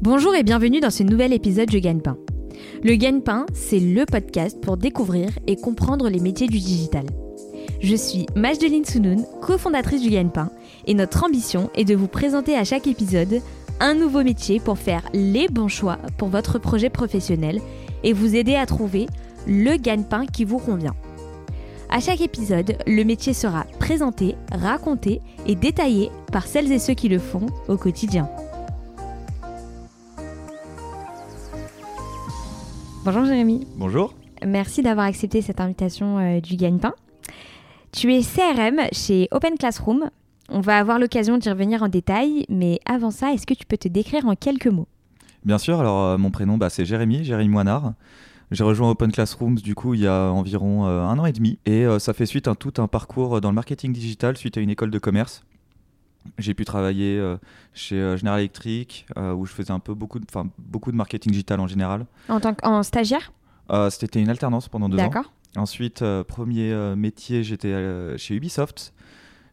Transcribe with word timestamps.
Bonjour 0.00 0.32
et 0.36 0.44
bienvenue 0.44 0.78
dans 0.78 0.90
ce 0.90 1.02
nouvel 1.02 1.32
épisode 1.32 1.70
de 1.70 1.78
Gagne-Pain. 1.80 2.16
Le 2.84 2.94
Gagne-Pain, 2.94 3.46
c'est 3.52 3.80
le 3.80 4.06
podcast 4.06 4.60
pour 4.60 4.76
découvrir 4.76 5.30
et 5.48 5.56
comprendre 5.56 6.08
les 6.08 6.20
métiers 6.20 6.46
du 6.46 6.60
digital. 6.60 7.04
Je 7.80 7.96
suis 7.96 8.26
Majdeline 8.36 8.84
Sounoun, 8.84 9.26
cofondatrice 9.42 10.00
du 10.00 10.10
Gagne-Pain, 10.10 10.52
et 10.86 10.94
notre 10.94 11.24
ambition 11.24 11.68
est 11.74 11.84
de 11.84 11.96
vous 11.96 12.06
présenter 12.06 12.56
à 12.56 12.62
chaque 12.62 12.86
épisode 12.86 13.42
un 13.80 13.94
nouveau 13.94 14.22
métier 14.22 14.60
pour 14.60 14.78
faire 14.78 15.02
les 15.14 15.48
bons 15.48 15.66
choix 15.66 15.98
pour 16.16 16.28
votre 16.28 16.60
projet 16.60 16.90
professionnel 16.90 17.60
et 18.04 18.12
vous 18.12 18.36
aider 18.36 18.54
à 18.54 18.66
trouver 18.66 19.06
le 19.48 19.76
gagne-pain 19.78 20.26
qui 20.26 20.44
vous 20.44 20.58
convient. 20.58 20.94
À 21.90 21.98
chaque 21.98 22.20
épisode, 22.20 22.76
le 22.86 23.02
métier 23.02 23.32
sera 23.32 23.64
présenté, 23.80 24.36
raconté 24.52 25.22
et 25.44 25.56
détaillé 25.56 26.12
par 26.30 26.46
celles 26.46 26.70
et 26.70 26.78
ceux 26.78 26.94
qui 26.94 27.08
le 27.08 27.18
font 27.18 27.46
au 27.66 27.76
quotidien. 27.76 28.30
Bonjour 33.10 33.24
Jérémy. 33.24 33.66
Bonjour. 33.78 34.14
Merci 34.46 34.82
d'avoir 34.82 35.06
accepté 35.06 35.40
cette 35.40 35.62
invitation 35.62 36.18
euh, 36.18 36.40
du 36.42 36.56
Gagne-Pain. 36.56 36.92
Tu 37.90 38.12
es 38.12 38.20
CRM 38.20 38.82
chez 38.92 39.28
Open 39.30 39.56
Classroom. 39.56 40.10
On 40.50 40.60
va 40.60 40.76
avoir 40.76 40.98
l'occasion 40.98 41.38
d'y 41.38 41.48
revenir 41.48 41.82
en 41.82 41.88
détail, 41.88 42.44
mais 42.50 42.80
avant 42.84 43.10
ça, 43.10 43.32
est-ce 43.32 43.46
que 43.46 43.54
tu 43.54 43.64
peux 43.64 43.78
te 43.78 43.88
décrire 43.88 44.26
en 44.26 44.34
quelques 44.34 44.66
mots? 44.66 44.88
Bien 45.42 45.56
sûr, 45.56 45.80
alors 45.80 46.04
euh, 46.04 46.18
mon 46.18 46.30
prénom 46.30 46.58
bah, 46.58 46.68
c'est 46.68 46.84
Jérémy, 46.84 47.24
Jérémy 47.24 47.48
Moinard. 47.48 47.94
J'ai 48.50 48.62
rejoint 48.62 48.90
Open 48.90 49.10
Classrooms 49.10 49.54
du 49.54 49.74
coup 49.74 49.94
il 49.94 50.00
y 50.00 50.06
a 50.06 50.30
environ 50.30 50.86
euh, 50.86 51.00
un 51.00 51.18
an 51.18 51.24
et 51.24 51.32
demi 51.32 51.58
et 51.64 51.86
ça 51.98 52.12
fait 52.12 52.26
suite 52.26 52.46
à 52.46 52.54
tout 52.54 52.74
un 52.76 52.88
parcours 52.88 53.40
dans 53.40 53.48
le 53.48 53.54
marketing 53.54 53.90
digital 53.90 54.36
suite 54.36 54.58
à 54.58 54.60
une 54.60 54.68
école 54.68 54.90
de 54.90 54.98
commerce. 54.98 55.46
J'ai 56.38 56.54
pu 56.54 56.64
travailler 56.64 57.22
chez 57.72 58.16
General 58.18 58.38
Electric 58.40 59.06
où 59.16 59.46
je 59.46 59.52
faisais 59.52 59.70
un 59.72 59.78
peu 59.80 59.94
beaucoup 59.94 60.18
de, 60.18 60.26
beaucoup 60.58 60.90
de 60.92 60.96
marketing 60.96 61.32
digital 61.32 61.60
en 61.60 61.66
général. 61.66 62.06
En 62.28 62.40
tant 62.40 62.54
qu'en 62.54 62.82
stagiaire? 62.82 63.32
C'était 63.90 64.20
une 64.20 64.28
alternance 64.28 64.68
pendant 64.68 64.88
deux 64.88 64.98
ans. 64.98 65.08
D'accord. 65.08 65.32
Ensuite, 65.56 66.04
premier 66.28 66.74
métier, 66.96 67.42
j'étais 67.42 68.16
chez 68.18 68.34
Ubisoft 68.34 68.92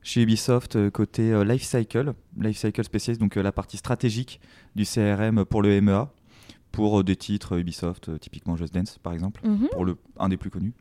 chez 0.02 0.22
Ubisoft 0.22 0.92
côté 0.92 1.44
Lifecycle, 1.44 2.14
Lifecycle 2.40 2.84
spécialiste, 2.84 3.20
donc 3.20 3.36
la 3.36 3.52
partie 3.52 3.78
stratégique 3.78 4.40
du 4.76 4.84
CRM 4.86 5.46
pour 5.46 5.64
le 5.64 5.81
MEA, 5.81 6.12
pour 6.72 7.03
des 7.03 7.16
titres 7.16 7.58
Ubisoft, 7.58 8.20
typiquement 8.20 8.56
Just 8.56 8.72
Dance 8.72 9.00
par 9.02 9.14
exemple, 9.14 9.42
Mhm. 9.44 9.68
pour 9.72 9.84
le, 9.84 9.98
un 10.20 10.30
des 10.30 10.38
plus 10.38 10.52
connus. 10.52 10.73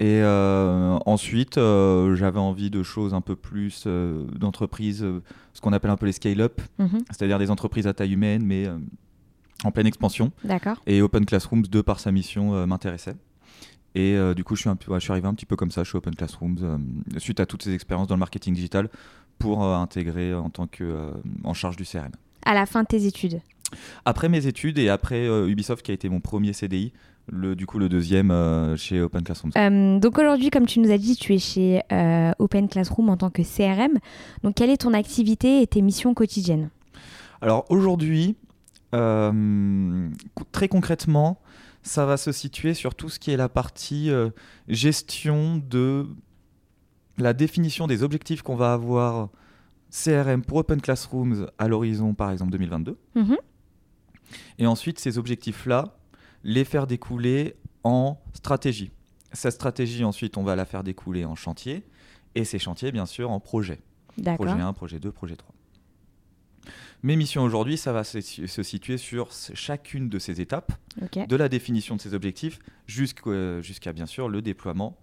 Et 0.00 0.22
euh, 0.22 0.98
ensuite, 1.04 1.58
euh, 1.58 2.16
j'avais 2.16 2.38
envie 2.38 2.70
de 2.70 2.82
choses 2.82 3.12
un 3.12 3.20
peu 3.20 3.36
plus 3.36 3.84
euh, 3.86 4.24
d'entreprises, 4.34 5.04
ce 5.52 5.60
qu'on 5.60 5.74
appelle 5.74 5.90
un 5.90 5.98
peu 5.98 6.06
les 6.06 6.12
scale-up, 6.12 6.62
Mhm. 6.78 7.00
c'est-à-dire 7.10 7.38
des 7.38 7.50
entreprises 7.50 7.86
à 7.86 7.92
taille 7.92 8.14
humaine, 8.14 8.42
mais 8.42 8.66
en 9.62 9.70
pleine 9.70 9.86
expansion. 9.86 10.32
D'accord. 10.42 10.80
Et 10.86 11.02
Open 11.02 11.26
Classrooms, 11.26 11.62
de 11.62 11.80
par 11.82 12.00
sa 12.00 12.12
mission, 12.12 12.66
m'intéressait. 12.66 13.14
Et 13.94 14.16
du 14.34 14.42
coup, 14.42 14.56
je 14.56 14.60
suis, 14.62 14.70
un 14.70 14.76
peu, 14.76 14.90
ouais, 14.90 15.00
je 15.00 15.04
suis 15.04 15.12
arrivé 15.12 15.28
un 15.28 15.34
petit 15.34 15.44
peu 15.46 15.56
comme 15.56 15.70
ça 15.70 15.84
chez 15.84 15.98
Open 15.98 16.14
Classrooms, 16.14 16.80
suite 17.18 17.40
à 17.40 17.44
toutes 17.46 17.62
ces 17.62 17.74
expériences 17.74 18.06
dans 18.08 18.14
le 18.14 18.20
marketing 18.20 18.54
digital, 18.54 18.88
pour 19.38 19.62
intégrer 19.64 20.32
en 20.32 20.48
tant 20.48 20.66
que 20.66 21.10
en 21.44 21.52
charge 21.52 21.76
du 21.76 21.84
CRM. 21.84 22.12
À 22.46 22.54
la 22.54 22.64
fin 22.64 22.84
de 22.84 22.88
tes 22.88 23.04
études. 23.04 23.42
Après 24.06 24.30
mes 24.30 24.46
études 24.46 24.78
et 24.78 24.88
après 24.88 25.26
Ubisoft, 25.46 25.84
qui 25.84 25.90
a 25.90 25.94
été 25.94 26.08
mon 26.08 26.20
premier 26.20 26.54
CDI, 26.54 26.92
le, 27.30 27.54
du 27.54 27.66
coup 27.66 27.78
le 27.78 27.88
deuxième 27.88 28.30
euh, 28.30 28.76
chez 28.76 29.00
Open 29.00 29.22
Classrooms. 29.22 29.52
Euh, 29.56 29.98
donc 29.98 30.18
aujourd'hui, 30.18 30.50
comme 30.50 30.66
tu 30.66 30.80
nous 30.80 30.90
as 30.90 30.98
dit, 30.98 31.16
tu 31.16 31.34
es 31.34 31.38
chez 31.38 31.80
euh, 31.92 32.32
Open 32.38 32.68
Classroom 32.68 33.08
en 33.08 33.16
tant 33.16 33.30
que 33.30 33.42
CRM. 33.42 33.98
Donc 34.42 34.56
quelle 34.56 34.70
est 34.70 34.78
ton 34.82 34.92
activité 34.92 35.62
et 35.62 35.66
tes 35.66 35.82
missions 35.82 36.14
quotidiennes? 36.14 36.70
Alors 37.40 37.64
aujourd'hui, 37.70 38.36
euh, 38.94 40.08
très 40.52 40.68
concrètement, 40.68 41.40
ça 41.82 42.04
va 42.04 42.16
se 42.16 42.32
situer 42.32 42.74
sur 42.74 42.94
tout 42.94 43.08
ce 43.08 43.18
qui 43.18 43.30
est 43.30 43.36
la 43.36 43.48
partie 43.48 44.10
euh, 44.10 44.30
gestion 44.68 45.56
de 45.56 46.06
la 47.16 47.32
définition 47.32 47.86
des 47.86 48.02
objectifs 48.02 48.42
qu'on 48.42 48.56
va 48.56 48.72
avoir 48.72 49.28
CRM 49.90 50.42
pour 50.42 50.58
Open 50.58 50.80
Classrooms 50.80 51.48
à 51.58 51.68
l'horizon 51.68 52.14
par 52.14 52.30
exemple 52.30 52.52
2022. 52.52 52.98
Mhm. 53.14 53.36
Et 54.58 54.66
ensuite, 54.66 54.98
ces 55.00 55.18
objectifs-là, 55.18 55.96
les 56.44 56.64
faire 56.64 56.86
découler 56.86 57.56
en 57.84 58.18
stratégie. 58.34 58.90
Cette 59.32 59.52
stratégie, 59.54 60.04
ensuite, 60.04 60.36
on 60.36 60.42
va 60.42 60.56
la 60.56 60.64
faire 60.64 60.82
découler 60.82 61.24
en 61.24 61.34
chantier. 61.36 61.84
Et 62.34 62.44
ces 62.44 62.58
chantiers, 62.58 62.92
bien 62.92 63.06
sûr, 63.06 63.30
en 63.30 63.40
projet. 63.40 63.80
Projet 64.36 64.52
1, 64.62 64.72
projet 64.72 64.98
2, 65.00 65.12
projet 65.12 65.36
3. 65.36 65.54
Mes 67.02 67.16
missions 67.16 67.42
aujourd'hui, 67.42 67.78
ça 67.78 67.92
va 67.92 68.04
se, 68.04 68.20
se 68.20 68.62
situer 68.62 68.98
sur 68.98 69.28
chacune 69.54 70.08
de 70.10 70.18
ces 70.18 70.40
étapes, 70.42 70.72
de 71.26 71.36
la 71.36 71.48
définition 71.48 71.96
de 71.96 72.00
ces 72.00 72.12
objectifs 72.12 72.58
jusqu'au- 72.86 73.62
jusqu'à 73.62 73.92
bien 73.94 74.04
sûr 74.06 74.28
le 74.28 74.42
déploiement 74.42 74.98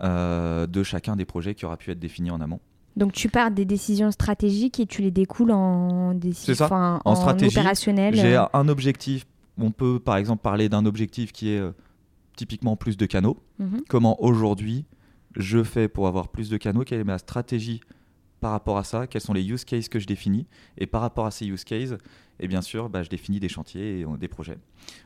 euh, 0.00 0.66
de 0.66 0.82
chacun 0.82 1.14
des 1.14 1.24
projets 1.24 1.54
qui 1.54 1.64
aura 1.64 1.76
pu 1.76 1.90
être 1.92 2.00
défini 2.00 2.30
en 2.32 2.40
amont. 2.40 2.58
Donc 2.96 3.12
tu 3.12 3.28
pars 3.28 3.50
des 3.52 3.64
décisions 3.64 4.10
stratégiques 4.10 4.80
et 4.80 4.86
tu 4.86 5.02
les 5.02 5.10
découles 5.12 5.52
en 5.52 6.14
décisions 6.14 6.66
En 7.04 7.14
stratégie, 7.14 7.56
opérationnel. 7.56 8.14
J'ai 8.16 8.36
euh, 8.36 8.44
un 8.52 8.68
objectif, 8.68 9.24
on 9.58 9.70
peut 9.70 10.00
par 10.00 10.16
exemple 10.16 10.42
parler 10.42 10.68
d'un 10.68 10.86
objectif 10.86 11.32
qui 11.32 11.50
est 11.50 11.58
euh, 11.58 11.72
typiquement 12.36 12.76
plus 12.76 12.96
de 12.96 13.06
canaux. 13.06 13.42
mhm. 13.58 13.82
Comment 13.88 14.22
aujourd'hui 14.22 14.86
je 15.36 15.62
fais 15.62 15.88
pour 15.88 16.06
avoir 16.06 16.28
plus 16.28 16.48
de 16.48 16.56
canaux, 16.56 16.82
quelle 16.84 17.00
est 17.00 17.04
ma 17.04 17.18
stratégie 17.18 17.80
par 18.40 18.52
rapport 18.52 18.78
à 18.78 18.84
ça, 18.84 19.06
quels 19.06 19.20
sont 19.20 19.32
les 19.32 19.46
use 19.46 19.64
cases 19.64 19.88
que 19.88 19.98
je 19.98 20.06
définis, 20.06 20.46
et 20.78 20.86
par 20.86 21.00
rapport 21.00 21.26
à 21.26 21.30
ces 21.30 21.46
use 21.46 21.64
cases, 21.64 21.94
et 22.38 22.48
bien 22.48 22.62
sûr, 22.62 22.88
bah, 22.88 23.02
je 23.02 23.08
définis 23.08 23.40
des 23.40 23.48
chantiers 23.48 24.00
et 24.00 24.04
euh, 24.04 24.16
des 24.16 24.28
projets. 24.28 24.58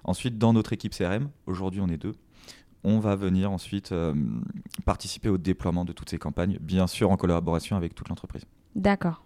Ensuite, 0.04 0.38
dans 0.38 0.52
notre 0.52 0.72
équipe 0.72 0.94
CRM, 0.94 1.30
aujourd'hui 1.46 1.80
on 1.80 1.88
est 1.88 1.96
deux, 1.96 2.14
on 2.82 2.98
va 2.98 3.14
venir 3.14 3.50
ensuite 3.50 3.92
euh, 3.92 4.14
participer 4.84 5.28
au 5.28 5.38
déploiement 5.38 5.84
de 5.84 5.92
toutes 5.92 6.10
ces 6.10 6.18
campagnes, 6.18 6.58
bien 6.60 6.86
sûr 6.86 7.10
en 7.10 7.16
collaboration 7.16 7.76
avec 7.76 7.94
toute 7.94 8.08
l'entreprise. 8.08 8.44
D'accord. 8.74 9.24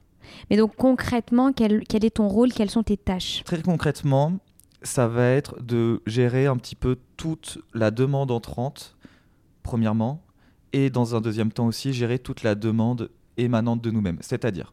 Mais 0.51 0.57
donc 0.57 0.75
concrètement, 0.77 1.53
quel, 1.53 1.85
quel 1.87 2.05
est 2.05 2.17
ton 2.17 2.29
rôle? 2.29 2.53
Quelles 2.53 2.71
sont 2.71 2.83
tes 2.83 2.97
tâches? 2.97 3.43
Très 3.45 3.61
concrètement, 3.63 4.39
ça 4.85 5.09
va 5.09 5.27
être 5.29 5.61
de 5.63 6.03
gérer 6.07 6.47
un 6.47 6.57
petit 6.57 6.77
peu 6.77 6.99
toute 7.17 7.59
la 7.73 7.91
demande 7.91 8.31
entrante, 8.31 8.97
premièrement, 9.63 10.23
et 10.73 10.91
dans 10.91 11.17
un 11.17 11.21
deuxième 11.21 11.53
temps 11.53 11.67
aussi, 11.67 11.93
gérer 11.93 12.19
toute 12.19 12.43
la 12.43 12.55
demande 12.55 13.11
émanante 13.37 13.83
de 13.83 13.91
nous-mêmes. 13.91 14.19
C'est-à-dire, 14.21 14.73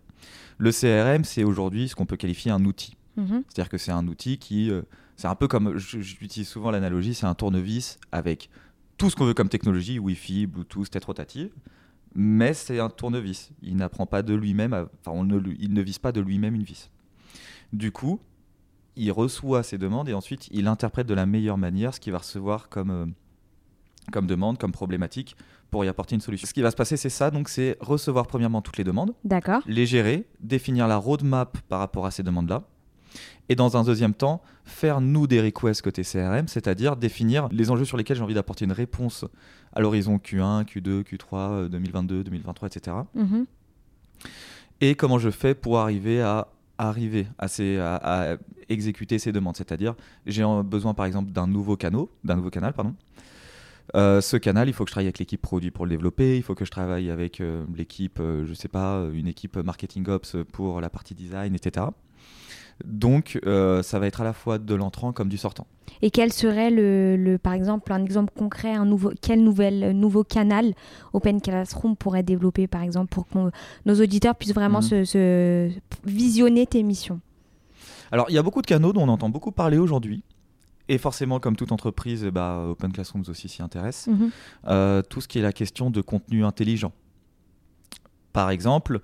le 0.57 0.71
CRM, 0.71 1.23
c'est 1.23 1.43
aujourd'hui 1.43 1.89
ce 1.89 1.95
qu'on 1.95 2.05
peut 2.05 2.17
qualifier 2.17 2.51
un 2.51 2.63
outil. 2.65 2.95
Mhm. 3.17 3.43
C'est-à-dire 3.47 3.69
que 3.69 3.77
c'est 3.77 3.91
un 3.91 4.07
outil 4.07 4.37
qui, 4.37 4.69
euh, 4.69 4.81
c'est 5.15 5.27
un 5.27 5.35
peu 5.35 5.47
comme, 5.47 5.77
j'utilise 5.77 6.47
souvent 6.47 6.71
l'analogie, 6.71 7.13
c'est 7.13 7.25
un 7.25 7.35
tournevis 7.35 7.97
avec 8.11 8.49
tout 8.97 9.09
ce 9.09 9.15
qu'on 9.15 9.25
veut 9.25 9.33
comme 9.33 9.49
technologie, 9.49 9.97
Wi-Fi, 9.97 10.45
Bluetooth, 10.45 10.89
tête 10.89 11.05
rotative, 11.05 11.51
mais 12.13 12.53
c'est 12.53 12.79
un 12.79 12.89
tournevis. 12.89 13.51
Il 13.61 13.77
n'apprend 13.77 14.05
pas 14.05 14.21
de 14.21 14.33
lui-même, 14.33 14.73
enfin, 14.73 15.11
on 15.17 15.23
ne, 15.23 15.39
il 15.59 15.73
ne 15.73 15.81
vise 15.81 15.99
pas 15.99 16.11
de 16.11 16.21
lui-même 16.21 16.55
une 16.55 16.63
vis. 16.63 16.89
Du 17.73 17.91
coup, 17.91 18.19
il 18.95 19.11
reçoit 19.11 19.63
ses 19.63 19.77
demandes 19.77 20.09
et 20.09 20.13
ensuite 20.13 20.47
il 20.51 20.67
interprète 20.67 21.07
de 21.07 21.13
la 21.13 21.25
meilleure 21.25 21.57
manière 21.57 21.93
ce 21.93 21.99
qu'il 21.99 22.11
va 22.11 22.19
recevoir 22.19 22.69
comme, 22.69 22.91
euh, 22.91 23.05
comme 24.11 24.27
demande, 24.27 24.57
comme 24.57 24.71
problématique 24.71 25.35
pour 25.69 25.85
y 25.85 25.87
apporter 25.87 26.15
une 26.15 26.21
solution. 26.21 26.47
Ce 26.47 26.53
qui 26.53 26.61
va 26.61 26.71
se 26.71 26.75
passer, 26.75 26.97
c'est 26.97 27.09
ça, 27.09 27.31
donc 27.31 27.47
c'est 27.47 27.77
recevoir 27.79 28.27
premièrement 28.27 28.61
toutes 28.61 28.77
les 28.77 28.83
demandes, 28.83 29.13
D'accord. 29.23 29.61
les 29.65 29.85
gérer, 29.85 30.27
définir 30.41 30.87
la 30.87 30.97
roadmap 30.97 31.57
par 31.69 31.79
rapport 31.79 32.05
à 32.05 32.11
ces 32.11 32.23
demandes-là. 32.23 32.63
Et 33.49 33.55
dans 33.55 33.75
un 33.75 33.83
deuxième 33.83 34.13
temps, 34.13 34.41
faire 34.63 35.01
nous 35.01 35.27
des 35.27 35.41
requests 35.41 35.81
côté 35.81 36.03
CRM, 36.03 36.47
c'est-à-dire 36.47 36.95
définir 36.95 37.47
les 37.51 37.71
enjeux 37.71 37.85
sur 37.85 37.97
lesquels 37.97 38.17
j'ai 38.17 38.23
envie 38.23 38.33
d'apporter 38.33 38.65
une 38.65 38.71
réponse 38.71 39.25
à 39.73 39.81
l'horizon 39.81 40.17
Q1, 40.17 40.65
Q2, 40.65 41.03
Q3, 41.03 41.33
euh, 41.33 41.69
2022, 41.69 42.23
2023, 42.23 42.67
etc. 42.67 42.97
Et 44.79 44.95
comment 44.95 45.19
je 45.19 45.29
fais 45.29 45.53
pour 45.55 45.79
arriver 45.79 46.21
à 46.21 46.47
arriver 46.89 47.27
à, 47.37 47.47
à- 48.33 48.37
exécuter 48.69 49.19
ces 49.19 49.31
demandes. 49.31 49.57
C'est-à-dire, 49.57 49.95
j'ai 50.25 50.43
besoin 50.63 50.93
par 50.93 51.05
exemple 51.05 51.31
d'un 51.31 51.47
nouveau 51.47 51.75
canal, 51.75 52.05
d'un 52.23 52.35
nouveau 52.37 52.49
canal, 52.49 52.73
pardon. 52.73 52.95
Euh, 53.95 54.21
ce 54.21 54.37
canal, 54.37 54.69
il 54.69 54.73
faut 54.73 54.85
que 54.85 54.89
je 54.89 54.93
travaille 54.93 55.07
avec 55.07 55.19
l'équipe 55.19 55.41
produit 55.41 55.69
pour 55.71 55.85
le 55.85 55.89
développer, 55.91 56.37
il 56.37 56.43
faut 56.43 56.55
que 56.55 56.63
je 56.63 56.71
travaille 56.71 57.09
avec 57.09 57.41
euh, 57.41 57.65
l'équipe, 57.75 58.19
euh, 58.21 58.45
je 58.47 58.53
sais 58.53 58.69
pas, 58.69 59.05
une 59.13 59.27
équipe 59.27 59.57
marketing 59.57 60.07
ops 60.07 60.37
pour 60.53 60.79
la 60.79 60.89
partie 60.89 61.13
design, 61.13 61.55
etc. 61.55 61.87
Donc, 62.85 63.39
euh, 63.45 63.83
ça 63.83 63.99
va 63.99 64.07
être 64.07 64.21
à 64.21 64.23
la 64.23 64.33
fois 64.33 64.57
de 64.57 64.73
l'entrant 64.75 65.11
comme 65.11 65.29
du 65.29 65.37
sortant. 65.37 65.67
Et 66.01 66.09
quel 66.09 66.31
serait 66.33 66.71
le, 66.71 67.15
le- 67.15 67.37
par 67.37 67.53
exemple, 67.53 67.91
un 67.93 68.01
exemple 68.03 68.33
concret, 68.35 68.73
un 68.73 68.85
nouveau, 68.85 69.11
quel 69.21 69.43
nouvel, 69.43 69.91
nouveau 69.91 70.23
canal 70.23 70.73
Open 71.13 71.41
Classroom 71.41 71.95
pourrait 71.95 72.23
développer, 72.23 72.67
par 72.67 72.81
exemple, 72.81 73.09
pour 73.09 73.27
que 73.27 73.37
nos 73.85 74.01
auditeurs 74.01 74.35
puissent 74.35 74.53
vraiment 74.55 74.79
Mhm. 74.79 75.03
se, 75.03 75.05
se 75.05 75.69
visionner 76.05 76.65
tes 76.65 76.81
missions? 76.81 77.19
Alors, 78.11 78.25
il 78.29 78.35
y 78.35 78.37
a 78.37 78.43
beaucoup 78.43 78.61
de 78.61 78.67
canaux 78.67 78.93
dont 78.93 79.03
on 79.03 79.09
entend 79.09 79.29
beaucoup 79.29 79.51
parler 79.51 79.77
aujourd'hui. 79.77 80.23
Et 80.91 80.97
forcément, 80.97 81.39
comme 81.39 81.55
toute 81.55 81.71
entreprise, 81.71 82.25
bah, 82.25 82.65
Open 82.69 82.91
Classrooms 82.91 83.23
aussi 83.29 83.47
s'y 83.47 83.61
intéresse. 83.61 84.07
Mhm. 84.07 84.29
Euh, 84.67 85.01
tout 85.01 85.21
ce 85.21 85.27
qui 85.29 85.39
est 85.39 85.41
la 85.41 85.53
question 85.53 85.89
de 85.89 86.01
contenu 86.01 86.43
intelligent. 86.43 86.91
Par 88.33 88.49
exemple, 88.49 88.99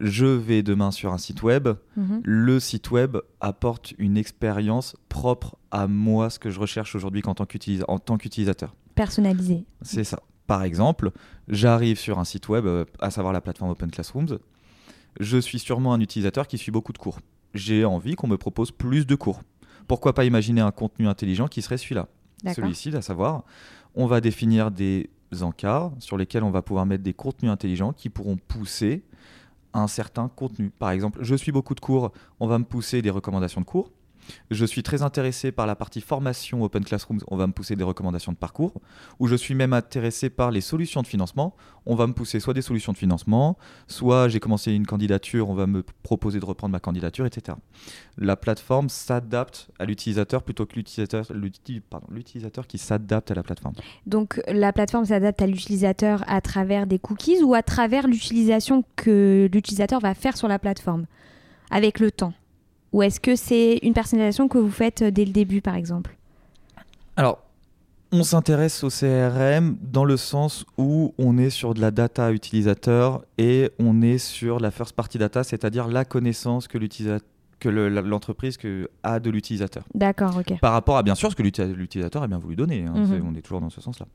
je 0.00 0.26
vais 0.26 0.62
demain 0.62 0.90
sur 0.90 1.12
un 1.14 1.18
site 1.18 1.42
web, 1.42 1.68
Mhm. 1.96 2.20
le 2.24 2.60
site 2.60 2.90
web 2.90 3.16
apporte 3.40 3.94
une 3.96 4.18
expérience 4.18 4.96
propre 5.08 5.56
à 5.70 5.86
moi, 5.86 6.28
ce 6.28 6.38
que 6.38 6.50
je 6.50 6.60
recherche 6.60 6.94
aujourd'hui 6.94 7.22
en 7.24 7.34
tant 7.34 7.46
qu'utilisa- 7.46 7.84
en 7.88 7.98
tant 7.98 8.18
qu'utilisateur. 8.18 8.74
Personnalisé. 8.94 9.64
C'est 9.80 10.04
ça. 10.04 10.20
Par 10.46 10.62
exemple, 10.62 11.10
j'arrive 11.48 11.98
sur 11.98 12.18
un 12.18 12.24
site 12.24 12.48
web, 12.50 12.66
euh, 12.66 12.84
à 13.00 13.10
savoir 13.10 13.32
la 13.32 13.40
plateforme 13.40 13.70
Open 13.70 13.90
Classrooms. 13.90 14.38
Je 15.20 15.38
suis 15.38 15.58
sûrement 15.58 15.94
un 15.94 16.00
utilisateur 16.00 16.46
qui 16.46 16.58
suit 16.58 16.72
beaucoup 16.72 16.92
de 16.92 16.98
cours. 16.98 17.18
J'ai 17.54 17.86
envie 17.86 18.14
qu'on 18.14 18.28
me 18.28 18.36
propose 18.36 18.72
plus 18.72 19.06
de 19.06 19.14
cours. 19.14 19.40
Pourquoi 19.86 20.14
pas 20.14 20.24
imaginer 20.24 20.60
un 20.60 20.70
contenu 20.70 21.08
intelligent 21.08 21.48
qui 21.48 21.62
serait 21.62 21.78
celui-là. 21.78 22.08
Celui-ci, 22.54 22.94
à 22.96 23.02
savoir, 23.02 23.44
on 23.94 24.06
va 24.06 24.20
définir 24.20 24.70
des 24.70 25.10
encarts 25.40 25.92
sur 25.98 26.16
lesquels 26.16 26.42
on 26.42 26.50
va 26.50 26.62
pouvoir 26.62 26.86
mettre 26.86 27.04
des 27.04 27.12
contenus 27.12 27.50
intelligents 27.50 27.92
qui 27.92 28.08
pourront 28.08 28.36
pousser 28.36 29.04
un 29.72 29.86
certain 29.86 30.28
contenu. 30.28 30.70
Par 30.70 30.90
exemple, 30.90 31.20
je 31.22 31.34
suis 31.34 31.52
beaucoup 31.52 31.74
de 31.74 31.80
cours, 31.80 32.12
on 32.40 32.46
va 32.46 32.58
me 32.58 32.64
pousser 32.64 33.02
des 33.02 33.10
recommandations 33.10 33.60
de 33.60 33.66
cours. 33.66 33.92
Je 34.50 34.64
suis 34.64 34.82
très 34.82 35.02
intéressé 35.02 35.52
par 35.52 35.66
la 35.66 35.76
partie 35.76 36.00
formation 36.00 36.62
Open 36.62 36.84
Classrooms, 36.84 37.20
on 37.28 37.36
va 37.36 37.46
me 37.46 37.52
pousser 37.52 37.76
des 37.76 37.84
recommandations 37.84 38.32
de 38.32 38.36
parcours. 38.36 38.74
Ou 39.18 39.26
je 39.26 39.34
suis 39.34 39.54
même 39.54 39.72
intéressé 39.72 40.30
par 40.30 40.50
les 40.50 40.60
solutions 40.60 41.02
de 41.02 41.06
financement, 41.06 41.54
on 41.86 41.94
va 41.94 42.06
me 42.06 42.12
pousser 42.12 42.40
soit 42.40 42.54
des 42.54 42.62
solutions 42.62 42.92
de 42.92 42.98
financement, 42.98 43.56
soit 43.86 44.28
j'ai 44.28 44.40
commencé 44.40 44.72
une 44.72 44.86
candidature, 44.86 45.48
on 45.48 45.54
va 45.54 45.66
me 45.66 45.82
proposer 46.02 46.40
de 46.40 46.44
reprendre 46.44 46.72
ma 46.72 46.80
candidature, 46.80 47.26
etc. 47.26 47.56
La 48.18 48.36
plateforme 48.36 48.88
s'adapte 48.88 49.70
à 49.78 49.84
l'utilisateur 49.84 50.42
plutôt 50.42 50.66
que 50.66 50.76
l'utilisateur, 50.76 51.26
l'utilisateur 52.10 52.66
qui 52.66 52.78
s'adapte 52.78 53.30
à 53.30 53.34
la 53.34 53.42
plateforme. 53.42 53.74
Donc 54.06 54.40
la 54.48 54.72
plateforme 54.72 55.06
s'adapte 55.06 55.42
à 55.42 55.46
l'utilisateur 55.46 56.24
à 56.26 56.40
travers 56.40 56.86
des 56.86 56.98
cookies 56.98 57.42
ou 57.42 57.54
à 57.54 57.62
travers 57.62 58.06
l'utilisation 58.06 58.84
que 58.96 59.48
l'utilisateur 59.52 60.00
va 60.00 60.14
faire 60.14 60.36
sur 60.36 60.48
la 60.48 60.58
plateforme 60.58 61.06
avec 61.70 62.00
le 62.00 62.10
temps? 62.10 62.32
Ou 62.92 63.02
est-ce 63.02 63.20
que 63.20 63.36
c'est 63.36 63.78
une 63.82 63.92
personnalisation 63.94 64.48
que 64.48 64.58
vous 64.58 64.70
faites 64.70 65.02
dès 65.04 65.24
le 65.24 65.32
début 65.32 65.60
par 65.60 65.74
exemple? 65.76 66.16
Alors, 67.16 67.38
on 68.12 68.24
s'intéresse 68.24 68.82
au 68.82 68.88
CRM 68.88 69.76
dans 69.80 70.04
le 70.04 70.16
sens 70.16 70.64
où 70.76 71.14
on 71.18 71.38
est 71.38 71.50
sur 71.50 71.74
de 71.74 71.80
la 71.80 71.92
data 71.92 72.32
utilisateur 72.32 73.22
et 73.38 73.70
on 73.78 74.02
est 74.02 74.18
sur 74.18 74.58
la 74.58 74.70
first 74.72 74.94
party 74.94 75.18
data, 75.18 75.44
c'est-à-dire 75.44 75.86
la 75.86 76.04
connaissance 76.04 76.66
que 76.66 76.78
l'utilisateur 76.78 77.26
l'entreprise 77.62 78.56
a 79.02 79.20
de 79.20 79.28
l'utilisateur. 79.28 79.84
D'accord, 79.94 80.34
ok. 80.38 80.58
Par 80.60 80.72
rapport 80.72 80.96
à 80.96 81.02
bien 81.02 81.14
sûr 81.14 81.30
ce 81.30 81.36
que 81.36 81.42
l'uti- 81.42 81.62
l'utilisateur 81.62 82.22
a 82.22 82.26
bien 82.26 82.38
voulu 82.38 82.56
donner. 82.56 82.86
hein, 82.86 82.94
Mhm. 82.96 83.22
on 83.30 83.34
est 83.34 83.42
toujours 83.42 83.60
dans 83.60 83.68
ce 83.68 83.82
sens-là. 83.82 84.06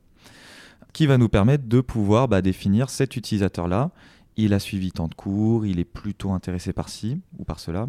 Qui 0.94 1.06
va 1.06 1.20
nous 1.20 1.30
permettre 1.30 1.66
de 1.68 1.80
pouvoir 1.80 2.28
bah, 2.28 2.42
définir 2.42 2.90
cet 2.90 3.16
utilisateur-là. 3.16 3.92
Il 4.38 4.54
a 4.54 4.60
suivi 4.60 4.92
tant 4.92 5.08
de 5.08 5.14
cours, 5.16 5.66
il 5.66 5.80
est 5.80 5.86
plutôt 5.86 6.32
intéressé 6.32 6.74
par 6.74 6.90
ci 6.90 7.22
ou 7.38 7.46
par 7.46 7.60
cela. 7.60 7.88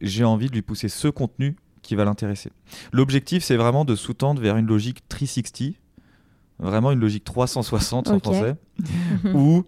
J'ai 0.00 0.24
envie 0.24 0.46
de 0.48 0.52
lui 0.54 0.62
pousser 0.62 0.88
ce 0.88 1.08
contenu 1.08 1.56
qui 1.82 1.94
va 1.96 2.04
l'intéresser. 2.04 2.50
L'objectif, 2.92 3.42
c'est 3.42 3.56
vraiment 3.56 3.84
de 3.84 3.94
sous-tendre 3.94 4.40
vers 4.40 4.56
une 4.56 4.66
logique 4.66 5.06
360, 5.08 5.74
vraiment 6.58 6.92
une 6.92 7.00
logique 7.00 7.24
360 7.24 8.08
en 8.08 8.14
Ok. 8.16 8.22
français, 8.22 8.54
où 9.34 9.64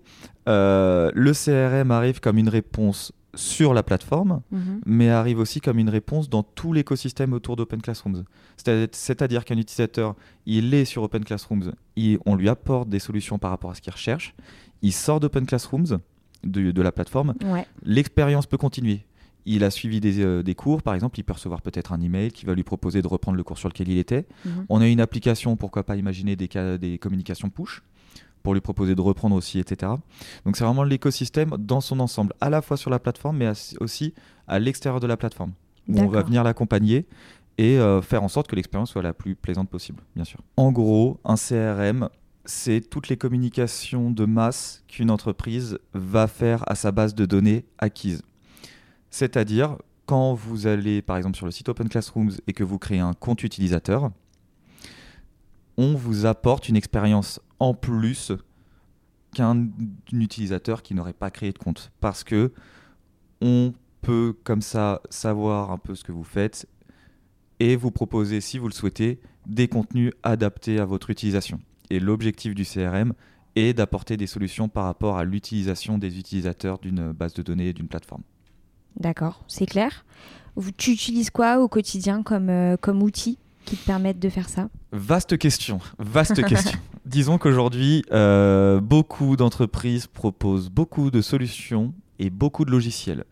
euh, 0.48 1.10
le 1.14 1.32
CRM 1.32 1.90
arrive 1.90 2.20
comme 2.20 2.38
une 2.38 2.48
réponse 2.48 3.12
sur 3.34 3.74
la 3.74 3.82
plateforme, 3.82 4.42
Mhm. 4.52 4.80
mais 4.86 5.10
arrive 5.10 5.40
aussi 5.40 5.60
comme 5.60 5.78
une 5.80 5.88
réponse 5.88 6.28
dans 6.30 6.44
tout 6.44 6.72
l'écosystème 6.72 7.32
autour 7.32 7.56
d'Open 7.56 7.82
Classrooms. 7.82 8.22
C'est- 8.56 8.94
C'est-à-dire 8.94 9.44
qu'un 9.44 9.58
utilisateur, 9.58 10.14
il 10.46 10.72
est 10.72 10.84
sur 10.84 11.02
Open 11.02 11.24
Classrooms, 11.24 11.72
il- 11.96 12.18
on 12.26 12.36
lui 12.36 12.48
apporte 12.48 12.88
des 12.88 13.00
solutions 13.00 13.38
par 13.40 13.50
rapport 13.50 13.72
à 13.72 13.74
ce 13.74 13.80
qu'il 13.80 13.92
recherche, 13.92 14.34
il 14.82 14.92
sort 14.92 15.18
d'Open 15.18 15.46
Classrooms, 15.46 15.98
de, 16.44 16.70
de 16.70 16.82
la 16.82 16.92
plateforme, 16.92 17.34
Ouais. 17.44 17.66
l'expérience 17.84 18.46
peut 18.46 18.56
continuer. 18.58 19.00
Il 19.46 19.62
a 19.62 19.70
suivi 19.70 20.00
des, 20.00 20.20
euh, 20.24 20.42
des 20.42 20.54
cours, 20.54 20.82
par 20.82 20.94
exemple, 20.94 21.18
il 21.18 21.22
peut 21.22 21.34
recevoir 21.34 21.60
peut-être 21.60 21.92
un 21.92 22.00
email 22.00 22.30
qui 22.32 22.46
va 22.46 22.54
lui 22.54 22.62
proposer 22.62 23.02
de 23.02 23.08
reprendre 23.08 23.36
le 23.36 23.42
cours 23.44 23.58
sur 23.58 23.68
lequel 23.68 23.88
il 23.90 23.98
était. 23.98 24.26
Mhm. 24.46 24.66
On 24.70 24.80
a 24.80 24.86
une 24.88 25.00
application, 25.00 25.56
pourquoi 25.56 25.82
pas 25.84 25.96
imaginer 25.96 26.34
des, 26.34 26.48
cas- 26.48 26.78
des 26.78 26.96
communications 26.98 27.50
push 27.50 27.82
pour 28.42 28.54
lui 28.54 28.60
proposer 28.60 28.94
de 28.94 29.00
reprendre 29.00 29.36
aussi, 29.36 29.58
etc. 29.58 29.92
Donc 30.44 30.56
c'est 30.56 30.64
vraiment 30.64 30.82
l'écosystème 30.84 31.50
dans 31.58 31.80
son 31.80 32.00
ensemble, 32.00 32.32
à 32.40 32.48
la 32.50 32.62
fois 32.62 32.76
sur 32.76 32.90
la 32.90 32.98
plateforme, 32.98 33.38
mais 33.38 33.50
aussi 33.80 34.14
à 34.48 34.58
l'extérieur 34.58 35.00
de 35.00 35.06
la 35.06 35.16
plateforme, 35.16 35.52
où 35.88 35.98
on 35.98 36.08
va 36.08 36.22
venir 36.22 36.42
l'accompagner 36.44 37.06
et 37.56 37.78
euh, 37.78 38.02
faire 38.02 38.22
en 38.22 38.28
sorte 38.28 38.46
que 38.48 38.56
l'expérience 38.56 38.90
soit 38.90 39.02
la 39.02 39.12
plus 39.14 39.34
plaisante 39.34 39.68
possible, 39.70 40.02
bien 40.16 40.24
sûr. 40.24 40.40
En 40.56 40.72
gros, 40.72 41.20
un 41.24 41.36
CRM, 41.36 42.08
c'est 42.44 42.80
toutes 42.80 43.08
les 43.08 43.16
communications 43.16 44.10
de 44.10 44.24
masse 44.24 44.84
qu'une 44.88 45.10
entreprise 45.10 45.78
va 45.92 46.26
faire 46.26 46.62
à 46.70 46.74
sa 46.74 46.92
base 46.92 47.14
de 47.14 47.26
données 47.26 47.64
acquise. 47.78 48.22
C'est-à-dire, 49.10 49.78
quand 50.06 50.34
vous 50.34 50.66
allez 50.66 51.02
par 51.02 51.16
exemple 51.16 51.36
sur 51.36 51.46
le 51.46 51.52
site 51.52 51.68
Open 51.68 51.88
Classrooms 51.88 52.32
et 52.46 52.52
que 52.52 52.64
vous 52.64 52.78
créez 52.78 53.00
un 53.00 53.14
compte 53.14 53.42
utilisateur, 53.42 54.10
on 55.76 55.94
vous 55.94 56.26
apporte 56.26 56.68
une 56.68 56.76
expérience 56.76 57.40
en 57.58 57.74
plus 57.74 58.32
qu'un 59.34 59.68
utilisateur 60.12 60.82
qui 60.82 60.94
n'aurait 60.94 61.12
pas 61.12 61.30
créé 61.30 61.52
de 61.52 61.58
compte. 61.58 61.90
Parce 62.00 62.24
que 62.24 62.52
on 63.40 63.72
peut 64.00 64.34
comme 64.44 64.62
ça 64.62 65.00
savoir 65.10 65.70
un 65.70 65.78
peu 65.78 65.94
ce 65.94 66.04
que 66.04 66.12
vous 66.12 66.24
faites 66.24 66.68
et 67.58 67.76
vous 67.76 67.90
proposer, 67.90 68.40
si 68.40 68.58
vous 68.58 68.68
le 68.68 68.74
souhaitez, 68.74 69.20
des 69.46 69.68
contenus 69.68 70.12
adaptés 70.22 70.78
à 70.78 70.84
votre 70.84 71.10
utilisation. 71.10 71.60
Et 71.90 72.00
l'objectif 72.00 72.54
du 72.54 72.64
CRM 72.64 73.12
est 73.56 73.72
d'apporter 73.74 74.16
des 74.16 74.26
solutions 74.26 74.68
par 74.68 74.84
rapport 74.84 75.16
à 75.18 75.24
l'utilisation 75.24 75.98
des 75.98 76.18
utilisateurs 76.18 76.78
d'une 76.78 77.12
base 77.12 77.34
de 77.34 77.42
données 77.42 77.68
et 77.68 77.72
d'une 77.72 77.88
plateforme. 77.88 78.22
D'accord, 78.98 79.44
c'est 79.48 79.66
clair. 79.66 80.04
Vous- 80.56 80.70
Tu 80.72 80.92
utilises 80.92 81.30
quoi 81.30 81.58
au 81.60 81.68
quotidien 81.68 82.22
comme, 82.22 82.48
euh, 82.48 82.76
comme 82.76 83.02
outil 83.02 83.38
qui 83.64 83.76
te 83.76 83.84
permettent 83.86 84.18
de 84.20 84.28
faire 84.28 84.48
ça? 84.48 84.68
Vaste 84.92 85.36
question, 85.38 85.78
vaste 85.98 86.44
question. 86.44 86.78
Disons 87.06 87.38
qu'aujourd'hui, 87.38 88.02
euh, 88.12 88.80
beaucoup 88.80 89.36
d'entreprises 89.36 90.06
proposent 90.06 90.70
beaucoup 90.70 91.10
de 91.10 91.20
solutions 91.20 91.92
et 92.18 92.30
beaucoup 92.30 92.64
de 92.64 92.70
logiciels 92.70 93.24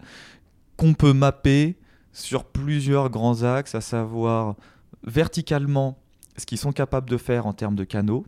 qu'on 0.76 0.94
peut 0.94 1.12
mapper 1.12 1.76
sur 2.12 2.44
plusieurs 2.44 3.08
grands 3.08 3.42
axes, 3.44 3.74
à 3.74 3.80
savoir 3.80 4.56
verticalement 5.06 5.98
ce 6.36 6.46
qu'ils 6.46 6.58
sont 6.58 6.72
capables 6.72 7.08
de 7.08 7.16
faire 7.16 7.46
en 7.46 7.52
termes 7.52 7.76
de 7.76 7.84
canaux 7.84 8.26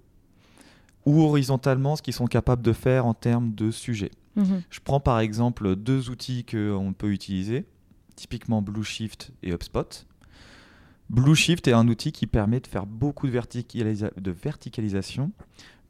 ou 1.06 1.20
horizontalement 1.22 1.96
ce 1.96 2.02
qu'ils 2.02 2.14
sont 2.14 2.26
capables 2.26 2.62
de 2.62 2.72
faire 2.72 3.06
en 3.06 3.14
termes 3.14 3.54
de 3.54 3.70
sujets. 3.70 4.10
Mhm. 4.36 4.62
Je 4.70 4.80
prends 4.80 5.00
par 5.00 5.20
exemple 5.20 5.76
deux 5.76 6.10
outils 6.10 6.44
qu'on 6.44 6.94
peut 6.96 7.12
utiliser, 7.12 7.64
typiquement 8.16 8.62
Blueshift 8.62 9.32
et 9.42 9.52
HubSpot. 9.52 10.06
Blueshift 11.10 11.68
est 11.68 11.72
un 11.72 11.86
outil 11.88 12.12
qui 12.12 12.26
permet 12.26 12.60
de 12.60 12.66
faire 12.66 12.86
beaucoup 12.86 13.26
de, 13.26 13.32
verticalisa- 13.38 14.18
de 14.18 14.30
verticalisation 14.30 15.30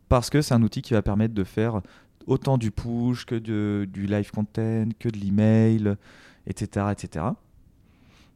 parce 0.09 0.29
que 0.31 0.43
c'est 0.43 0.55
un 0.55 0.63
outil 0.63 0.83
qui 0.83 0.93
va 0.93 1.03
permettre 1.03 1.35
de 1.35 1.45
faire 1.45 1.81
autant 2.27 2.59
du 2.59 2.71
push 2.71 3.25
que 3.25 3.35
de- 3.37 3.87
du 3.91 4.07
live 4.07 4.31
content, 4.31 4.89
que 4.99 5.09
de 5.09 5.19
l'email, 5.19 5.95
etc., 6.47 6.87
etc. 6.93 7.27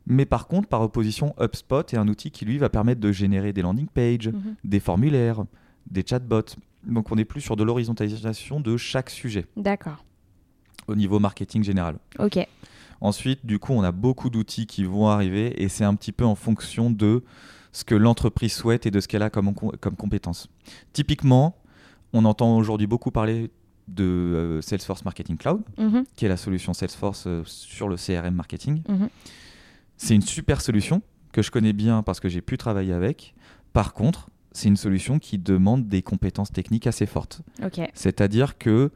Mais 0.06 0.24
par 0.24 0.46
contre, 0.46 0.68
par 0.68 0.80
opposition, 0.82 1.34
HubSpot 1.40 1.80
est 1.92 1.96
un 1.98 2.08
outil 2.08 2.30
qui 2.30 2.44
lui 2.46 2.56
va 2.58 2.68
permettre 2.70 3.00
de 3.00 3.12
générer 3.12 3.52
des 3.52 3.60
landing 3.62 3.88
pages, 3.88 4.28
Mhm. 4.28 4.54
des 4.64 4.80
formulaires, 4.80 5.44
des 5.90 6.04
chatbots. 6.06 6.56
Donc 6.86 7.10
on 7.12 7.18
est 7.18 7.24
plus 7.24 7.40
sur 7.40 7.56
de 7.56 7.64
l'horizontalisation 7.64 8.60
de 8.60 8.76
chaque 8.76 9.10
sujet 9.10 9.46
D'accord, 9.56 10.04
au 10.86 10.94
niveau 10.94 11.18
marketing 11.18 11.62
général. 11.64 11.96
ok. 12.18 12.46
Ensuite, 13.00 13.46
du 13.46 13.60
coup, 13.60 13.74
on 13.74 13.82
a 13.84 13.92
beaucoup 13.92 14.28
d'outils 14.28 14.66
qui 14.66 14.82
vont 14.84 15.06
arriver 15.08 15.62
et 15.62 15.68
c'est 15.68 15.84
un 15.84 15.94
petit 15.94 16.10
peu 16.10 16.24
en 16.24 16.34
fonction 16.34 16.90
de 16.90 17.22
ce 17.70 17.84
que 17.84 17.94
l'entreprise 17.94 18.52
souhaite 18.52 18.86
et 18.86 18.90
de 18.90 18.98
ce 18.98 19.06
qu'elle 19.06 19.22
a 19.22 19.30
comme, 19.30 19.54
comme 19.54 19.94
compétences. 19.94 20.48
Typiquement, 20.92 21.56
on 22.12 22.24
entend 22.24 22.56
aujourd'hui 22.56 22.88
beaucoup 22.88 23.12
parler 23.12 23.52
de 23.86 24.02
euh, 24.04 24.60
Salesforce 24.62 25.04
Marketing 25.04 25.36
Cloud, 25.36 25.62
Mhm. 25.78 26.04
qui 26.16 26.24
est 26.24 26.28
la 26.28 26.36
solution 26.36 26.74
Salesforce 26.74 27.24
euh, 27.28 27.42
sur 27.44 27.88
le 27.88 27.94
CRM 27.96 28.34
marketing. 28.34 28.82
Mhm. 28.88 29.08
C'est 29.96 30.14
une 30.16 30.22
super 30.22 30.60
solution 30.60 31.00
que 31.32 31.40
je 31.42 31.50
connais 31.52 31.72
bien 31.72 32.02
parce 32.02 32.18
que 32.18 32.28
j'ai 32.28 32.40
pu 32.40 32.58
travailler 32.58 32.92
avec. 32.92 33.32
Par 33.72 33.92
contre, 33.94 34.28
c'est 34.58 34.68
une 34.68 34.76
solution 34.76 35.18
qui 35.18 35.38
demande 35.38 35.88
des 35.88 36.02
compétences 36.02 36.52
techniques 36.52 36.86
assez 36.86 37.06
fortes. 37.06 37.42
C'est-à-dire 37.94 38.58
que 38.58 38.90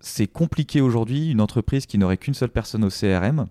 c'est 0.00 0.26
compliqué 0.26 0.80
aujourd'hui, 0.80 1.30
une 1.30 1.40
entreprise 1.40 1.86
qui 1.86 1.98
n'aurait 1.98 2.16
qu'une 2.16 2.34
seule 2.34 2.50
personne 2.50 2.84
au 2.84 2.88
CRM, 2.88 3.46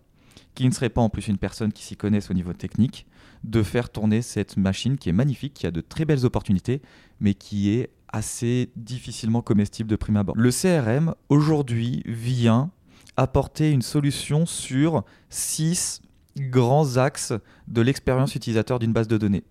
qui 0.55 0.65
ne 0.65 0.71
serait 0.71 0.89
pas 0.89 1.01
en 1.01 1.09
plus 1.09 1.27
une 1.27 1.37
personne 1.37 1.71
qui 1.71 1.83
s'y 1.83 1.95
connaisse 1.95 2.31
au 2.31 2.33
niveau 2.33 2.53
technique, 2.53 3.05
de 3.43 3.61
faire 3.61 3.89
tourner 3.89 4.21
cette 4.21 4.57
machine 4.57 4.97
qui 4.97 5.09
est 5.09 5.13
magnifique, 5.13 5.53
qui 5.53 5.67
a 5.67 5.71
de 5.71 5.81
très 5.81 6.05
belles 6.05 6.25
opportunités, 6.25 6.81
mais 7.19 7.33
qui 7.33 7.69
est 7.69 7.89
assez 8.07 8.71
difficilement 8.75 9.41
comestible 9.41 9.89
de 9.89 9.95
prime 9.95 10.17
abord. 10.17 10.35
Le 10.37 10.49
CRM, 10.49 11.13
aujourd'hui, 11.29 12.01
vient 12.05 12.71
apporter 13.17 13.71
une 13.71 13.81
solution 13.81 14.45
sur 14.45 15.03
six 15.29 16.01
grands 16.37 16.97
axes 16.97 17.33
de 17.67 17.81
l'expérience 17.81 18.35
utilisateur 18.35 18.79
d'une 18.79 18.93
base 18.93 19.07
de 19.07 19.17
données. 19.17 19.43